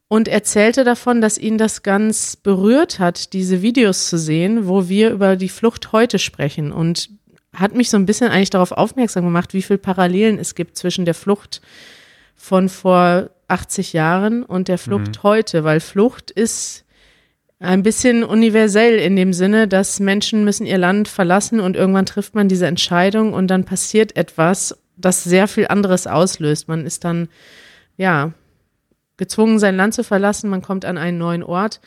und 0.09 0.27
erzählte 0.27 0.85
davon, 0.85 1.21
dass 1.21 1.39
ihn 1.39 1.59
das 1.59 1.83
ganz 1.83 2.35
berührt 2.37 2.99
hat, 2.99 3.35
diese 3.35 3.61
Videos 3.61 4.09
zu 4.09 4.19
sehen, 4.19 4.67
wo 4.67 4.89
wir 4.89 5.11
über 5.11 5.37
die 5.37 5.51
Flucht 5.51 5.93
heute 5.93 6.19
sprechen 6.19 6.73
und 6.73 7.11
hat 7.55 7.75
mich 7.75 7.91
so 7.91 7.97
ein 7.97 8.07
bisschen 8.07 8.31
eigentlich 8.31 8.51
darauf 8.51 8.73
aufmerksam 8.73 9.25
gemacht, 9.25 9.53
wie 9.53 9.63
viel 9.63 9.79
Parallelen 9.79 10.39
es 10.39 10.55
gibt 10.55 10.77
zwischen 10.77 11.05
der 11.05 11.15
Flucht 11.15 11.61
von 12.37 12.69
vor 12.69 13.31
80 13.49 13.93
Jahren 13.93 14.43
und 14.43 14.69
der 14.69 14.79
Flucht 14.79 15.19
mhm. 15.19 15.23
heute, 15.23 15.65
weil 15.65 15.81
Flucht 15.81 16.31
ist 16.31 16.85
ein 17.61 17.83
bisschen 17.83 18.23
universell 18.23 18.99
in 18.99 19.17
dem 19.17 19.33
Sinne, 19.33 19.67
dass 19.67 20.01
Menschen 20.01 20.45
müssen 20.45 20.67
ihr 20.67 20.79
Land 20.79 21.09
verlassen 21.09 21.61
und 21.61 21.77
irgendwann 21.77 22.07
trifft 22.07 22.35
man 22.35 22.49
diese 22.49 22.67
Entscheidung 22.67 23.33
und 23.33 23.49
dann 23.49 23.65
passiert 23.65 24.17
etwas, 24.17 24.79
das 24.97 25.25
sehr 25.25 25.49
viel 25.49 25.67
anderes 25.67 26.07
auslöst. 26.07 26.69
Man 26.69 26.87
ist 26.87 27.05
dann, 27.05 27.29
ja, 27.97 28.33
gezwungen, 29.19 29.59
sein 29.59 29.77
Land 29.77 29.95
zu 29.95 30.03
verlassen, 30.03 30.49
man 30.49 30.63
kommt 30.63 30.85
an 30.85 30.97
einen 30.97 31.19
neuen 31.19 31.43
Ort. 31.43 31.81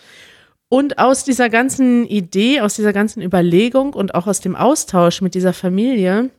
Und 0.70 1.00
aus 1.00 1.26
dieser 1.26 1.50
ganzen 1.50 2.06
Idee, 2.06 2.62
aus 2.62 2.76
dieser 2.76 2.94
ganzen 2.94 3.22
Überlegung 3.22 3.94
und 3.94 4.16
auch 4.16 4.28
aus 4.28 4.40
dem 4.40 4.56
Austausch 4.56 5.22
mit 5.22 5.36
dieser 5.36 5.54
Familie 5.54 6.30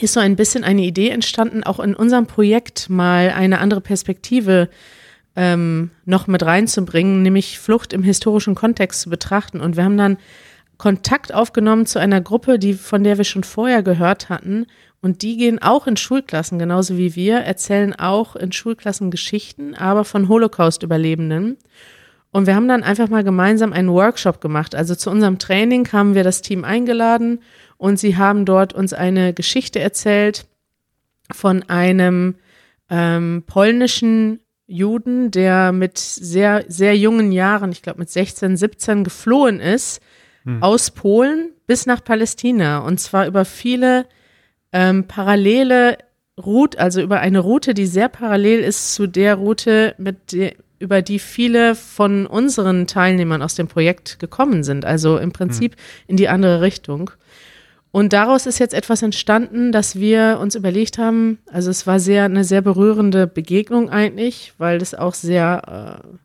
ist 0.00 0.14
so 0.14 0.20
ein 0.20 0.36
bisschen 0.36 0.64
eine 0.64 0.82
Idee 0.82 1.10
entstanden, 1.10 1.62
auch 1.62 1.78
in 1.78 1.94
unserem 1.94 2.26
Projekt 2.26 2.90
mal 2.90 3.30
eine 3.30 3.60
andere 3.60 3.80
Perspektive 3.80 4.68
ähm, 5.36 5.90
noch 6.04 6.26
mit 6.26 6.42
reinzubringen, 6.42 7.22
nämlich 7.22 7.58
Flucht 7.58 7.92
im 7.92 8.02
historischen 8.02 8.54
Kontext 8.54 9.00
zu 9.02 9.10
betrachten. 9.10 9.60
Und 9.60 9.76
wir 9.76 9.84
haben 9.84 9.96
dann 9.96 10.18
Kontakt 10.84 11.32
aufgenommen 11.32 11.86
zu 11.86 11.98
einer 11.98 12.20
Gruppe, 12.20 12.58
die, 12.58 12.74
von 12.74 13.04
der 13.04 13.16
wir 13.16 13.24
schon 13.24 13.42
vorher 13.42 13.82
gehört 13.82 14.28
hatten. 14.28 14.66
Und 15.00 15.22
die 15.22 15.38
gehen 15.38 15.62
auch 15.62 15.86
in 15.86 15.96
Schulklassen, 15.96 16.58
genauso 16.58 16.98
wie 16.98 17.16
wir, 17.16 17.38
erzählen 17.38 17.94
auch 17.94 18.36
in 18.36 18.52
Schulklassen 18.52 19.10
Geschichten, 19.10 19.74
aber 19.74 20.04
von 20.04 20.28
Holocaust-Überlebenden. 20.28 21.56
Und 22.32 22.46
wir 22.46 22.54
haben 22.54 22.68
dann 22.68 22.82
einfach 22.82 23.08
mal 23.08 23.24
gemeinsam 23.24 23.72
einen 23.72 23.92
Workshop 23.92 24.42
gemacht. 24.42 24.74
Also 24.74 24.94
zu 24.94 25.08
unserem 25.08 25.38
Training 25.38 25.90
haben 25.90 26.14
wir 26.14 26.22
das 26.22 26.42
Team 26.42 26.64
eingeladen 26.64 27.40
und 27.78 27.98
sie 27.98 28.18
haben 28.18 28.44
dort 28.44 28.74
uns 28.74 28.92
eine 28.92 29.32
Geschichte 29.32 29.80
erzählt 29.80 30.44
von 31.32 31.62
einem 31.62 32.34
ähm, 32.90 33.42
polnischen 33.46 34.40
Juden, 34.66 35.30
der 35.30 35.72
mit 35.72 35.96
sehr, 35.96 36.66
sehr 36.68 36.94
jungen 36.94 37.32
Jahren, 37.32 37.72
ich 37.72 37.80
glaube 37.80 38.00
mit 38.00 38.10
16, 38.10 38.58
17 38.58 39.02
geflohen 39.02 39.60
ist, 39.60 40.02
hm. 40.44 40.62
aus 40.62 40.90
Polen 40.90 41.50
bis 41.66 41.86
nach 41.86 42.02
Palästina. 42.02 42.78
Und 42.78 42.98
zwar 42.98 43.26
über 43.26 43.44
viele 43.44 44.06
ähm, 44.72 45.06
parallele 45.06 45.98
Route, 46.42 46.78
also 46.78 47.00
über 47.00 47.20
eine 47.20 47.40
Route, 47.40 47.74
die 47.74 47.86
sehr 47.86 48.08
parallel 48.08 48.60
ist 48.60 48.94
zu 48.94 49.06
der 49.06 49.36
Route, 49.36 49.94
mit 49.98 50.32
der, 50.32 50.54
über 50.78 51.00
die 51.00 51.18
viele 51.18 51.74
von 51.74 52.26
unseren 52.26 52.86
Teilnehmern 52.86 53.42
aus 53.42 53.54
dem 53.54 53.68
Projekt 53.68 54.18
gekommen 54.18 54.64
sind. 54.64 54.84
Also 54.84 55.18
im 55.18 55.32
Prinzip 55.32 55.72
hm. 55.72 55.78
in 56.08 56.16
die 56.16 56.28
andere 56.28 56.60
Richtung. 56.60 57.10
Und 57.94 58.12
daraus 58.12 58.46
ist 58.46 58.58
jetzt 58.58 58.74
etwas 58.74 59.02
entstanden, 59.02 59.70
dass 59.70 59.94
wir 59.94 60.40
uns 60.40 60.56
überlegt 60.56 60.98
haben, 60.98 61.38
also 61.46 61.70
es 61.70 61.86
war 61.86 62.00
sehr 62.00 62.24
eine 62.24 62.42
sehr 62.42 62.60
berührende 62.60 63.28
Begegnung 63.28 63.88
eigentlich, 63.88 64.52
weil 64.58 64.82
es 64.82 64.96
auch 64.96 65.14
sehr 65.14 66.02
äh, 66.02 66.16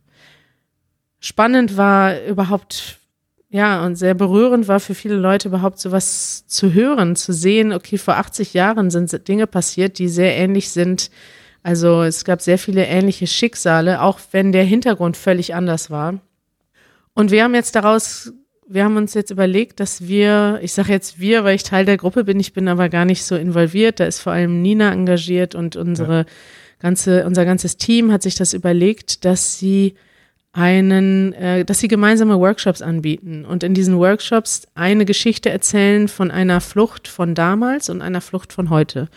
spannend 1.19 1.77
war, 1.77 2.23
überhaupt, 2.25 2.97
ja, 3.49 3.85
und 3.85 3.95
sehr 3.95 4.13
berührend 4.13 4.67
war 4.67 4.79
für 4.79 4.95
viele 4.95 5.15
Leute 5.15 5.47
überhaupt 5.47 5.79
sowas 5.79 6.45
zu 6.47 6.73
hören, 6.73 7.15
zu 7.15 7.33
sehen, 7.33 7.73
okay, 7.73 7.97
vor 7.97 8.17
80 8.17 8.53
Jahren 8.53 8.91
sind 8.91 9.27
Dinge 9.27 9.47
passiert, 9.47 9.97
die 9.97 10.07
sehr 10.07 10.35
ähnlich 10.35 10.69
sind. 10.69 11.09
Also 11.63 12.03
es 12.03 12.25
gab 12.25 12.41
sehr 12.41 12.57
viele 12.57 12.85
ähnliche 12.85 13.27
Schicksale, 13.27 14.01
auch 14.01 14.19
wenn 14.31 14.51
der 14.51 14.63
Hintergrund 14.63 15.17
völlig 15.17 15.55
anders 15.55 15.89
war. 15.89 16.19
Und 17.13 17.31
wir 17.31 17.43
haben 17.43 17.55
jetzt 17.55 17.75
daraus 17.75 18.31
wir 18.71 18.83
haben 18.83 18.97
uns 18.97 19.15
jetzt 19.15 19.31
überlegt, 19.31 19.79
dass 19.79 20.07
wir, 20.07 20.59
ich 20.62 20.73
sage 20.73 20.93
jetzt 20.93 21.19
wir, 21.19 21.43
weil 21.43 21.55
ich 21.55 21.63
Teil 21.63 21.85
der 21.85 21.97
Gruppe 21.97 22.23
bin, 22.23 22.39
ich 22.39 22.53
bin 22.53 22.67
aber 22.67 22.88
gar 22.88 23.03
nicht 23.03 23.23
so 23.23 23.35
involviert. 23.35 23.99
Da 23.99 24.05
ist 24.05 24.19
vor 24.19 24.31
allem 24.31 24.62
Nina 24.62 24.93
engagiert 24.93 25.55
und 25.55 25.75
unsere 25.75 26.19
ja. 26.19 26.25
ganze, 26.77 27.25
unser 27.25 27.45
ganzes 27.45 27.77
Team 27.77 28.12
hat 28.12 28.21
sich 28.21 28.35
das 28.35 28.53
überlegt, 28.53 29.25
dass 29.25 29.57
sie 29.57 29.95
einen, 30.51 31.33
äh, 31.33 31.63
dass 31.63 31.79
sie 31.79 31.88
gemeinsame 31.88 32.39
Workshops 32.39 32.81
anbieten 32.81 33.45
und 33.45 33.63
in 33.63 33.73
diesen 33.73 33.97
Workshops 33.97 34.67
eine 34.73 35.05
Geschichte 35.05 35.49
erzählen 35.49 36.07
von 36.07 36.31
einer 36.31 36.59
Flucht 36.59 37.07
von 37.07 37.35
damals 37.35 37.89
und 37.89 38.01
einer 38.01 38.21
Flucht 38.21 38.53
von 38.53 38.69
heute. 38.69 39.09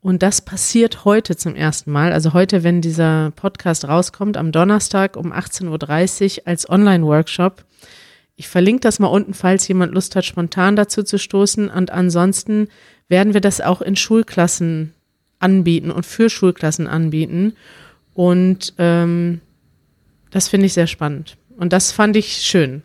Und 0.00 0.24
das 0.24 0.40
passiert 0.40 1.04
heute 1.04 1.36
zum 1.36 1.54
ersten 1.54 1.92
Mal. 1.92 2.12
Also 2.12 2.32
heute, 2.32 2.64
wenn 2.64 2.80
dieser 2.80 3.30
Podcast 3.36 3.86
rauskommt, 3.86 4.36
am 4.36 4.50
Donnerstag 4.50 5.16
um 5.16 5.32
18.30 5.32 6.38
Uhr 6.38 6.42
als 6.46 6.68
Online-Workshop. 6.68 7.64
Ich 8.34 8.48
verlinke 8.48 8.80
das 8.80 8.98
mal 8.98 9.06
unten, 9.06 9.32
falls 9.32 9.68
jemand 9.68 9.94
Lust 9.94 10.16
hat, 10.16 10.24
spontan 10.24 10.74
dazu 10.74 11.04
zu 11.04 11.20
stoßen. 11.20 11.68
Und 11.68 11.92
ansonsten 11.92 12.66
werden 13.08 13.32
wir 13.32 13.40
das 13.40 13.60
auch 13.60 13.80
in 13.80 13.94
Schulklassen 13.94 14.92
anbieten 15.38 15.92
und 15.92 16.04
für 16.04 16.28
Schulklassen 16.28 16.88
anbieten. 16.88 17.54
Und 18.14 18.74
ähm, 18.78 19.40
das 20.32 20.48
finde 20.48 20.66
ich 20.66 20.72
sehr 20.72 20.88
spannend. 20.88 21.36
Und 21.56 21.72
das 21.72 21.92
fand 21.92 22.16
ich 22.16 22.38
schön. 22.38 22.82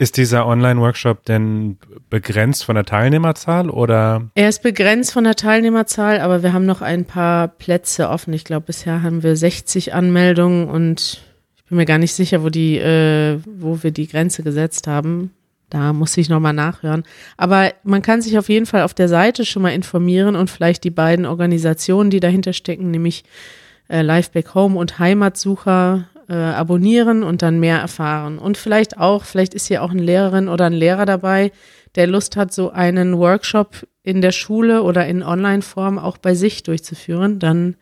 Ist 0.00 0.16
dieser 0.16 0.46
Online-Workshop 0.46 1.24
denn 1.24 1.76
begrenzt 2.08 2.64
von 2.64 2.76
der 2.76 2.84
Teilnehmerzahl 2.84 3.68
oder? 3.68 4.30
Er 4.36 4.48
ist 4.48 4.62
begrenzt 4.62 5.12
von 5.12 5.24
der 5.24 5.34
Teilnehmerzahl, 5.34 6.20
aber 6.20 6.44
wir 6.44 6.52
haben 6.52 6.66
noch 6.66 6.82
ein 6.82 7.04
paar 7.04 7.48
Plätze 7.48 8.08
offen. 8.08 8.32
Ich 8.32 8.44
glaube, 8.44 8.66
bisher 8.66 9.02
haben 9.02 9.24
wir 9.24 9.34
60 9.34 9.94
Anmeldungen 9.94 10.68
und 10.68 11.22
bin 11.68 11.78
mir 11.78 11.84
gar 11.84 11.98
nicht 11.98 12.14
sicher, 12.14 12.44
wo 12.44 12.48
die, 12.48 12.78
äh, 12.78 13.40
wo 13.44 13.82
wir 13.82 13.90
die 13.90 14.06
Grenze 14.06 14.44
gesetzt 14.44 14.86
haben. 14.86 15.32
Da 15.68 15.92
muss 15.92 16.16
ich 16.16 16.28
nochmal 16.28 16.54
nachhören. 16.54 17.02
Aber 17.36 17.72
man 17.82 18.00
kann 18.00 18.22
sich 18.22 18.38
auf 18.38 18.48
jeden 18.48 18.66
Fall 18.66 18.82
auf 18.82 18.94
der 18.94 19.08
Seite 19.08 19.44
schon 19.44 19.62
mal 19.62 19.70
informieren 19.70 20.36
und 20.36 20.48
vielleicht 20.48 20.84
die 20.84 20.90
beiden 20.90 21.26
Organisationen, 21.26 22.10
die 22.10 22.20
dahinter 22.20 22.52
stecken, 22.52 22.90
nämlich 22.90 23.24
äh, 23.88 24.02
Live 24.02 24.30
Back 24.30 24.54
Home 24.54 24.78
und 24.78 24.98
Heimatsucher 25.00 26.08
äh, 26.28 26.34
abonnieren 26.34 27.22
und 27.22 27.42
dann 27.42 27.60
mehr 27.60 27.78
erfahren. 27.78 28.38
Und 28.38 28.56
vielleicht 28.56 28.98
auch, 28.98 29.24
vielleicht 29.24 29.54
ist 29.54 29.66
hier 29.66 29.82
auch 29.82 29.90
eine 29.90 30.02
Lehrerin 30.02 30.48
oder 30.48 30.66
ein 30.66 30.72
Lehrer 30.72 31.06
dabei, 31.06 31.52
der 31.94 32.06
Lust 32.06 32.36
hat, 32.36 32.52
so 32.52 32.70
einen 32.70 33.18
Workshop 33.18 33.86
in 34.02 34.20
der 34.20 34.32
Schule 34.32 34.82
oder 34.82 35.06
in 35.06 35.22
Online-Form 35.22 35.98
auch 35.98 36.18
bei 36.18 36.34
sich 36.34 36.62
durchzuführen. 36.62 37.38
Dann 37.38 37.76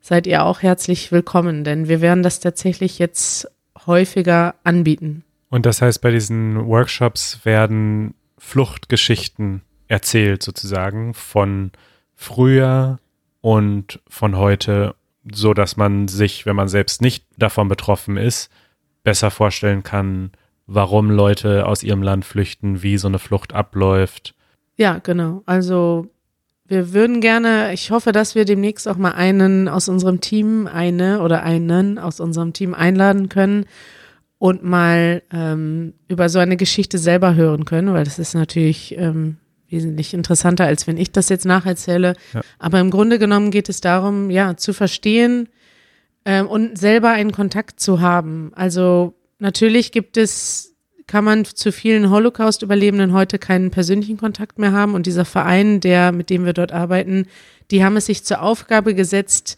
seid 0.00 0.26
ihr 0.26 0.44
auch 0.44 0.62
herzlich 0.62 1.10
willkommen, 1.10 1.64
denn 1.64 1.88
wir 1.88 2.00
werden 2.00 2.22
das 2.22 2.40
tatsächlich 2.40 2.98
jetzt 2.98 3.48
häufiger 3.86 4.54
anbieten. 4.62 5.24
Und 5.48 5.66
das 5.66 5.82
heißt, 5.82 6.00
bei 6.00 6.10
diesen 6.10 6.66
Workshops 6.66 7.40
werden 7.44 8.14
Fluchtgeschichten 8.38 9.62
erzählt 9.88 10.42
sozusagen 10.42 11.14
von 11.14 11.70
früher 12.14 12.98
und 13.40 14.00
von 14.08 14.36
heute, 14.36 14.94
so 15.32 15.54
dass 15.54 15.76
man 15.76 16.08
sich, 16.08 16.46
wenn 16.46 16.56
man 16.56 16.68
selbst 16.68 17.02
nicht 17.02 17.24
davon 17.36 17.68
betroffen 17.68 18.16
ist, 18.16 18.50
besser 19.02 19.30
vorstellen 19.30 19.82
kann, 19.82 20.30
warum 20.66 21.10
Leute 21.10 21.66
aus 21.66 21.82
ihrem 21.82 22.02
Land 22.02 22.24
flüchten, 22.24 22.82
wie 22.82 22.98
so 22.98 23.08
eine 23.08 23.18
Flucht 23.18 23.52
abläuft. 23.52 24.34
Ja, 24.76 24.98
genau. 24.98 25.42
Also 25.46 26.08
wir 26.66 26.92
würden 26.92 27.20
gerne, 27.20 27.72
ich 27.72 27.90
hoffe, 27.90 28.12
dass 28.12 28.34
wir 28.34 28.44
demnächst 28.44 28.88
auch 28.88 28.96
mal 28.96 29.12
einen 29.12 29.68
aus 29.68 29.88
unserem 29.88 30.20
Team, 30.20 30.66
eine 30.66 31.20
oder 31.20 31.42
einen 31.44 31.98
aus 31.98 32.18
unserem 32.18 32.52
Team 32.52 32.74
einladen 32.74 33.28
können 33.28 33.66
und 34.38 34.64
mal 34.64 35.22
ähm, 35.32 35.94
über 36.08 36.28
so 36.28 36.38
eine 36.38 36.56
Geschichte 36.56 36.98
selber 36.98 37.34
hören 37.34 37.64
können, 37.64 37.92
weil 37.92 38.04
das 38.04 38.18
ist 38.18 38.34
natürlich 38.34 38.96
ähm, 38.98 39.36
wesentlich 39.68 40.14
interessanter, 40.14 40.64
als 40.64 40.86
wenn 40.86 40.96
ich 40.96 41.12
das 41.12 41.28
jetzt 41.28 41.44
nacherzähle. 41.44 42.14
Ja. 42.34 42.40
Aber 42.58 42.80
im 42.80 42.90
Grunde 42.90 43.18
genommen 43.18 43.50
geht 43.50 43.68
es 43.68 43.80
darum, 43.80 44.30
ja, 44.30 44.56
zu 44.56 44.72
verstehen 44.72 45.48
ähm, 46.24 46.46
und 46.46 46.78
selber 46.78 47.10
einen 47.10 47.32
Kontakt 47.32 47.80
zu 47.80 48.00
haben. 48.00 48.52
Also 48.54 49.14
natürlich 49.38 49.92
gibt 49.92 50.16
es 50.16 50.72
kann 51.08 51.24
man 51.24 51.44
zu 51.44 51.70
vielen 51.70 52.10
Holocaust-Überlebenden 52.10 53.12
heute 53.12 53.38
keinen 53.38 53.70
persönlichen 53.70 54.16
Kontakt 54.16 54.58
mehr 54.58 54.72
haben. 54.72 54.94
Und 54.94 55.06
dieser 55.06 55.24
Verein, 55.24 55.78
der, 55.78 56.10
mit 56.10 56.30
dem 56.30 56.44
wir 56.44 56.52
dort 56.52 56.72
arbeiten, 56.72 57.26
die 57.70 57.84
haben 57.84 57.96
es 57.96 58.06
sich 58.06 58.24
zur 58.24 58.42
Aufgabe 58.42 58.92
gesetzt, 58.92 59.56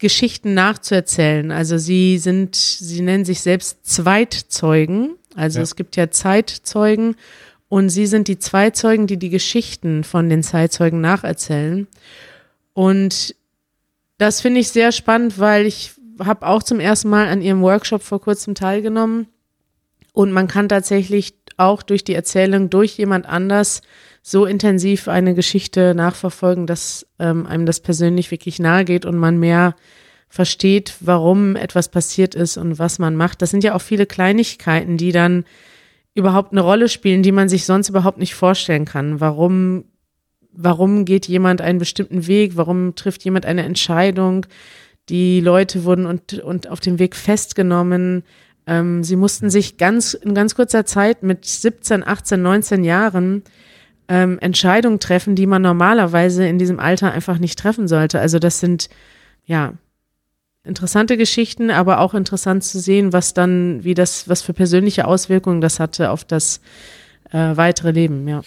Geschichten 0.00 0.54
nachzuerzählen. 0.54 1.52
Also 1.52 1.78
sie 1.78 2.18
sind, 2.18 2.56
sie 2.56 3.00
nennen 3.00 3.24
sich 3.24 3.40
selbst 3.42 3.86
Zweitzeugen. 3.86 5.10
Also 5.36 5.60
Ja. 5.60 5.62
es 5.62 5.76
gibt 5.76 5.94
ja 5.94 6.10
Zeitzeugen 6.10 7.14
und 7.72 7.88
sie 7.88 8.04
sind 8.04 8.28
die 8.28 8.38
Zweizeugen, 8.38 9.06
die 9.06 9.16
die 9.16 9.30
Geschichten 9.30 10.04
von 10.04 10.28
den 10.28 10.42
Zeitzeugen 10.42 11.00
nacherzählen. 11.00 11.86
Und 12.74 13.34
das 14.18 14.42
finde 14.42 14.60
ich 14.60 14.68
sehr 14.68 14.92
spannend, 14.92 15.38
weil 15.38 15.64
ich 15.64 15.92
habe 16.18 16.46
auch 16.46 16.62
zum 16.62 16.80
ersten 16.80 17.08
Mal 17.08 17.28
an 17.28 17.40
ihrem 17.40 17.62
Workshop 17.62 18.02
vor 18.02 18.20
kurzem 18.20 18.54
teilgenommen. 18.54 19.26
Und 20.12 20.32
man 20.32 20.48
kann 20.48 20.68
tatsächlich 20.68 21.32
auch 21.56 21.82
durch 21.82 22.04
die 22.04 22.12
Erzählung 22.12 22.68
durch 22.68 22.98
jemand 22.98 23.24
anders 23.24 23.80
so 24.20 24.44
intensiv 24.44 25.08
eine 25.08 25.32
Geschichte 25.32 25.94
nachverfolgen, 25.94 26.66
dass 26.66 27.06
ähm, 27.18 27.46
einem 27.46 27.64
das 27.64 27.80
persönlich 27.80 28.30
wirklich 28.30 28.58
nahe 28.58 28.84
geht 28.84 29.06
und 29.06 29.16
man 29.16 29.38
mehr 29.38 29.76
versteht, 30.28 30.96
warum 31.00 31.56
etwas 31.56 31.88
passiert 31.88 32.34
ist 32.34 32.58
und 32.58 32.78
was 32.78 32.98
man 32.98 33.16
macht. 33.16 33.40
Das 33.40 33.50
sind 33.50 33.64
ja 33.64 33.74
auch 33.74 33.80
viele 33.80 34.04
Kleinigkeiten, 34.04 34.98
die 34.98 35.12
dann 35.12 35.46
überhaupt 36.14 36.52
eine 36.52 36.60
Rolle 36.60 36.88
spielen, 36.88 37.22
die 37.22 37.32
man 37.32 37.48
sich 37.48 37.64
sonst 37.64 37.88
überhaupt 37.88 38.18
nicht 38.18 38.34
vorstellen 38.34 38.84
kann. 38.84 39.20
Warum, 39.20 39.84
warum 40.52 41.04
geht 41.04 41.26
jemand 41.26 41.60
einen 41.60 41.78
bestimmten 41.78 42.26
Weg? 42.26 42.56
Warum 42.56 42.94
trifft 42.94 43.24
jemand 43.24 43.46
eine 43.46 43.64
Entscheidung? 43.64 44.46
Die 45.08 45.40
Leute 45.40 45.84
wurden 45.84 46.06
und, 46.06 46.34
und 46.40 46.68
auf 46.68 46.80
dem 46.80 46.98
Weg 46.98 47.16
festgenommen. 47.16 48.24
Ähm, 48.66 49.02
sie 49.02 49.16
mussten 49.16 49.50
sich 49.50 49.78
ganz 49.78 50.14
in 50.14 50.34
ganz 50.34 50.54
kurzer 50.54 50.84
Zeit 50.84 51.22
mit 51.22 51.44
17, 51.44 52.06
18, 52.06 52.40
19 52.40 52.84
Jahren 52.84 53.42
ähm, 54.08 54.38
Entscheidungen 54.40 55.00
treffen, 55.00 55.34
die 55.34 55.46
man 55.46 55.62
normalerweise 55.62 56.46
in 56.46 56.58
diesem 56.58 56.78
Alter 56.78 57.12
einfach 57.12 57.38
nicht 57.38 57.58
treffen 57.58 57.88
sollte. 57.88 58.20
Also 58.20 58.38
das 58.38 58.60
sind 58.60 58.88
ja 59.44 59.74
interessante 60.64 61.16
Geschichten, 61.16 61.70
aber 61.70 62.00
auch 62.00 62.14
interessant 62.14 62.64
zu 62.64 62.78
sehen, 62.78 63.12
was 63.12 63.34
dann, 63.34 63.82
wie 63.84 63.94
das, 63.94 64.28
was 64.28 64.42
für 64.42 64.52
persönliche 64.52 65.06
Auswirkungen 65.06 65.60
das 65.60 65.80
hatte 65.80 66.10
auf 66.10 66.24
das 66.24 66.60
äh, 67.30 67.56
weitere 67.56 67.90
Leben. 67.90 68.26
Ja. 68.28 68.42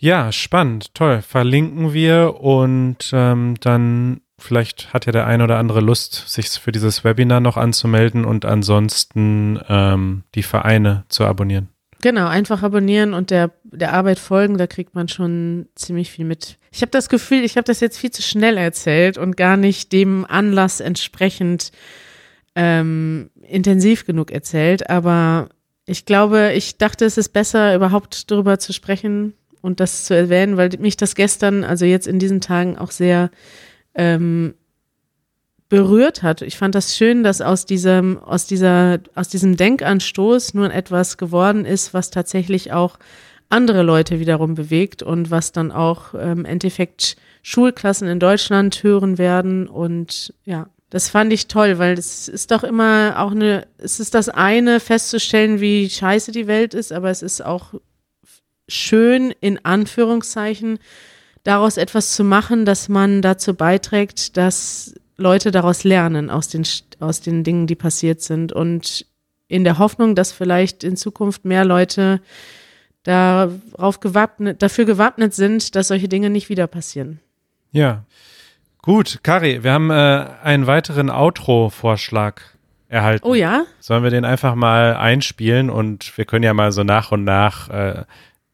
Ja, 0.00 0.30
spannend, 0.30 0.94
toll. 0.94 1.22
Verlinken 1.22 1.92
wir 1.92 2.36
und 2.40 3.10
ähm, 3.12 3.56
dann 3.60 4.20
vielleicht 4.38 4.92
hat 4.92 5.06
ja 5.06 5.12
der 5.12 5.26
ein 5.26 5.42
oder 5.42 5.58
andere 5.58 5.80
Lust, 5.80 6.28
sich 6.28 6.48
für 6.50 6.70
dieses 6.70 7.02
Webinar 7.02 7.40
noch 7.40 7.56
anzumelden 7.56 8.24
und 8.24 8.44
ansonsten 8.44 9.58
ähm, 9.68 10.22
die 10.36 10.44
Vereine 10.44 11.04
zu 11.08 11.24
abonnieren. 11.24 11.68
Genau, 12.00 12.28
einfach 12.28 12.62
abonnieren 12.62 13.12
und 13.12 13.30
der, 13.30 13.50
der 13.64 13.92
Arbeit 13.92 14.20
folgen, 14.20 14.56
da 14.56 14.68
kriegt 14.68 14.94
man 14.94 15.08
schon 15.08 15.66
ziemlich 15.74 16.12
viel 16.12 16.24
mit. 16.24 16.57
Ich 16.72 16.82
habe 16.82 16.90
das 16.90 17.08
Gefühl, 17.08 17.44
ich 17.44 17.56
habe 17.56 17.64
das 17.64 17.80
jetzt 17.80 17.98
viel 17.98 18.10
zu 18.10 18.22
schnell 18.22 18.56
erzählt 18.56 19.18
und 19.18 19.36
gar 19.36 19.56
nicht 19.56 19.92
dem 19.92 20.24
Anlass 20.24 20.80
entsprechend 20.80 21.72
ähm, 22.54 23.30
intensiv 23.42 24.04
genug 24.04 24.30
erzählt, 24.30 24.90
aber 24.90 25.48
ich 25.86 26.04
glaube, 26.04 26.52
ich 26.54 26.76
dachte, 26.76 27.06
es 27.06 27.16
ist 27.16 27.30
besser, 27.30 27.74
überhaupt 27.74 28.30
darüber 28.30 28.58
zu 28.58 28.72
sprechen 28.72 29.32
und 29.62 29.80
das 29.80 30.04
zu 30.04 30.14
erwähnen, 30.14 30.56
weil 30.56 30.70
mich 30.78 30.96
das 30.96 31.14
gestern, 31.14 31.64
also 31.64 31.84
jetzt 31.86 32.06
in 32.06 32.18
diesen 32.18 32.40
Tagen 32.40 32.76
auch 32.76 32.90
sehr 32.90 33.30
ähm, 33.94 34.54
berührt 35.68 36.22
hat. 36.22 36.42
Ich 36.42 36.56
fand 36.56 36.74
das 36.74 36.96
schön, 36.96 37.22
dass 37.22 37.40
aus 37.40 37.66
diesem, 37.66 38.18
aus 38.18 38.46
dieser, 38.46 38.98
aus 39.14 39.28
diesem 39.28 39.56
Denkanstoß 39.56 40.54
nun 40.54 40.70
etwas 40.70 41.16
geworden 41.18 41.64
ist, 41.64 41.94
was 41.94 42.10
tatsächlich 42.10 42.72
auch 42.72 42.98
andere 43.48 43.82
Leute 43.82 44.20
wiederum 44.20 44.54
bewegt 44.54 45.02
und 45.02 45.30
was 45.30 45.52
dann 45.52 45.72
auch 45.72 46.14
ähm, 46.14 46.40
im 46.40 46.44
Endeffekt 46.44 47.16
Schulklassen 47.42 48.08
in 48.08 48.20
Deutschland 48.20 48.82
hören 48.82 49.16
werden. 49.16 49.68
Und 49.68 50.34
ja, 50.44 50.68
das 50.90 51.08
fand 51.08 51.32
ich 51.32 51.48
toll, 51.48 51.78
weil 51.78 51.98
es 51.98 52.28
ist 52.28 52.50
doch 52.50 52.64
immer 52.64 53.14
auch 53.18 53.30
eine, 53.30 53.66
es 53.78 54.00
ist 54.00 54.14
das 54.14 54.28
eine 54.28 54.80
festzustellen, 54.80 55.60
wie 55.60 55.88
scheiße 55.88 56.32
die 56.32 56.46
Welt 56.46 56.74
ist, 56.74 56.92
aber 56.92 57.10
es 57.10 57.22
ist 57.22 57.44
auch 57.44 57.74
schön, 58.68 59.34
in 59.40 59.64
Anführungszeichen, 59.64 60.78
daraus 61.42 61.78
etwas 61.78 62.14
zu 62.14 62.24
machen, 62.24 62.66
dass 62.66 62.88
man 62.88 63.22
dazu 63.22 63.54
beiträgt, 63.54 64.36
dass 64.36 64.94
Leute 65.16 65.50
daraus 65.50 65.84
lernen, 65.84 66.28
aus 66.30 66.48
den, 66.48 66.66
aus 67.00 67.20
den 67.22 67.44
Dingen, 67.44 67.66
die 67.66 67.74
passiert 67.74 68.20
sind. 68.20 68.52
Und 68.52 69.06
in 69.48 69.64
der 69.64 69.78
Hoffnung, 69.78 70.14
dass 70.14 70.32
vielleicht 70.32 70.84
in 70.84 70.96
Zukunft 70.96 71.44
mehr 71.44 71.64
Leute 71.64 72.20
darauf 73.08 74.00
gewappnet, 74.00 74.62
dafür 74.62 74.84
gewappnet 74.84 75.34
sind, 75.34 75.74
dass 75.74 75.88
solche 75.88 76.08
Dinge 76.08 76.28
nicht 76.28 76.50
wieder 76.50 76.66
passieren. 76.66 77.20
Ja. 77.72 78.04
Gut, 78.82 79.20
Kari, 79.22 79.64
wir 79.64 79.72
haben 79.72 79.90
äh, 79.90 80.26
einen 80.42 80.66
weiteren 80.66 81.10
Outro-Vorschlag 81.10 82.42
erhalten. 82.88 83.26
Oh 83.26 83.34
ja? 83.34 83.64
Sollen 83.80 84.02
wir 84.02 84.10
den 84.10 84.24
einfach 84.24 84.54
mal 84.54 84.94
einspielen 84.94 85.70
und 85.70 86.16
wir 86.16 86.26
können 86.26 86.44
ja 86.44 86.52
mal 86.52 86.70
so 86.70 86.84
nach 86.84 87.10
und 87.10 87.24
nach 87.24 87.70
äh, 87.70 88.04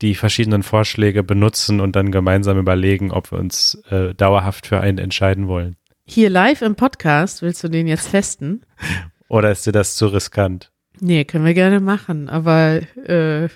die 0.03 0.15
verschiedenen 0.15 0.63
Vorschläge 0.63 1.23
benutzen 1.23 1.81
und 1.81 1.97
dann 1.97 2.13
gemeinsam 2.13 2.59
überlegen, 2.59 3.11
ob 3.11 3.33
wir 3.33 3.39
uns 3.39 3.83
äh, 3.91 4.15
dauerhaft 4.15 4.67
für 4.67 4.81
einen 4.81 4.99
entscheiden 4.99 5.49
wollen. 5.49 5.77
Hier 6.07 6.31
live 6.31 6.63
im 6.63 6.77
Podcast, 6.77 7.43
willst 7.43 7.65
du 7.65 7.69
den 7.69 7.87
jetzt 7.87 8.13
testen? 8.13 8.65
Oder 9.29 9.51
ist 9.51 9.67
dir 9.67 9.73
das 9.73 9.97
zu 9.97 10.07
riskant? 10.09 10.71
Nee, 11.01 11.25
können 11.25 11.45
wir 11.45 11.55
gerne 11.55 11.81
machen, 11.81 12.29
aber 12.29 12.81
äh, 13.09 13.49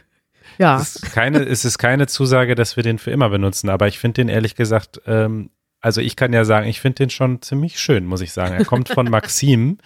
ja. 0.59 0.77
Es 0.81 0.97
ist 0.97 1.13
keine, 1.13 1.39
es 1.45 1.65
ist 1.65 1.79
keine 1.79 2.07
Zusage, 2.07 2.55
dass 2.55 2.77
wir 2.77 2.83
den 2.83 2.99
für 2.99 3.11
immer 3.11 3.29
benutzen, 3.29 3.69
aber 3.71 3.89
ich 3.89 3.99
finde 3.99 4.15
den 4.23 4.29
ehrlich 4.29 4.55
gesagt, 4.55 5.01
ähm, 5.07 5.51
also 5.81 6.01
ich 6.01 6.17
kann 6.17 6.33
ja 6.33 6.45
sagen, 6.45 6.67
ich 6.69 6.81
finde 6.81 6.97
den 6.97 7.11
schon 7.11 7.41
ziemlich 7.43 7.79
schön, 7.79 8.05
muss 8.05 8.21
ich 8.21 8.33
sagen. 8.33 8.55
Er 8.55 8.65
kommt 8.65 8.89
von 8.89 9.07
Maxim, 9.11 9.79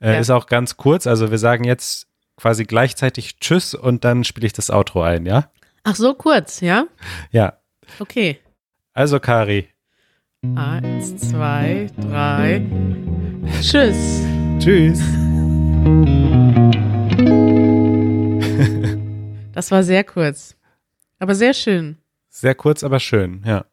äh, 0.00 0.12
Ja. 0.14 0.18
ist 0.20 0.30
auch 0.30 0.46
ganz 0.46 0.76
kurz, 0.76 1.06
also 1.06 1.30
wir 1.30 1.38
sagen 1.38 1.64
jetzt 1.64 2.06
quasi 2.36 2.64
gleichzeitig 2.64 3.38
Tschüss 3.38 3.74
und 3.74 4.04
dann 4.04 4.24
spiele 4.24 4.46
ich 4.46 4.52
das 4.52 4.70
Outro 4.70 5.02
ein, 5.02 5.26
ja? 5.26 5.50
Ach 5.82 5.96
so 5.96 6.14
kurz, 6.14 6.60
ja? 6.60 6.84
Ja. 7.30 7.54
Okay. 7.98 8.38
Also 8.92 9.18
Kari, 9.20 9.68
Eins, 10.56 11.16
zwei, 11.18 11.88
drei. 12.00 12.62
Tschüss. 13.60 14.22
tschüss. 14.58 15.00
Das 19.52 19.70
war 19.70 19.82
sehr 19.82 20.04
kurz. 20.04 20.56
Aber 21.18 21.34
sehr 21.34 21.54
schön. 21.54 21.98
Sehr 22.28 22.54
kurz, 22.54 22.84
aber 22.84 23.00
schön, 23.00 23.42
ja. 23.44 23.66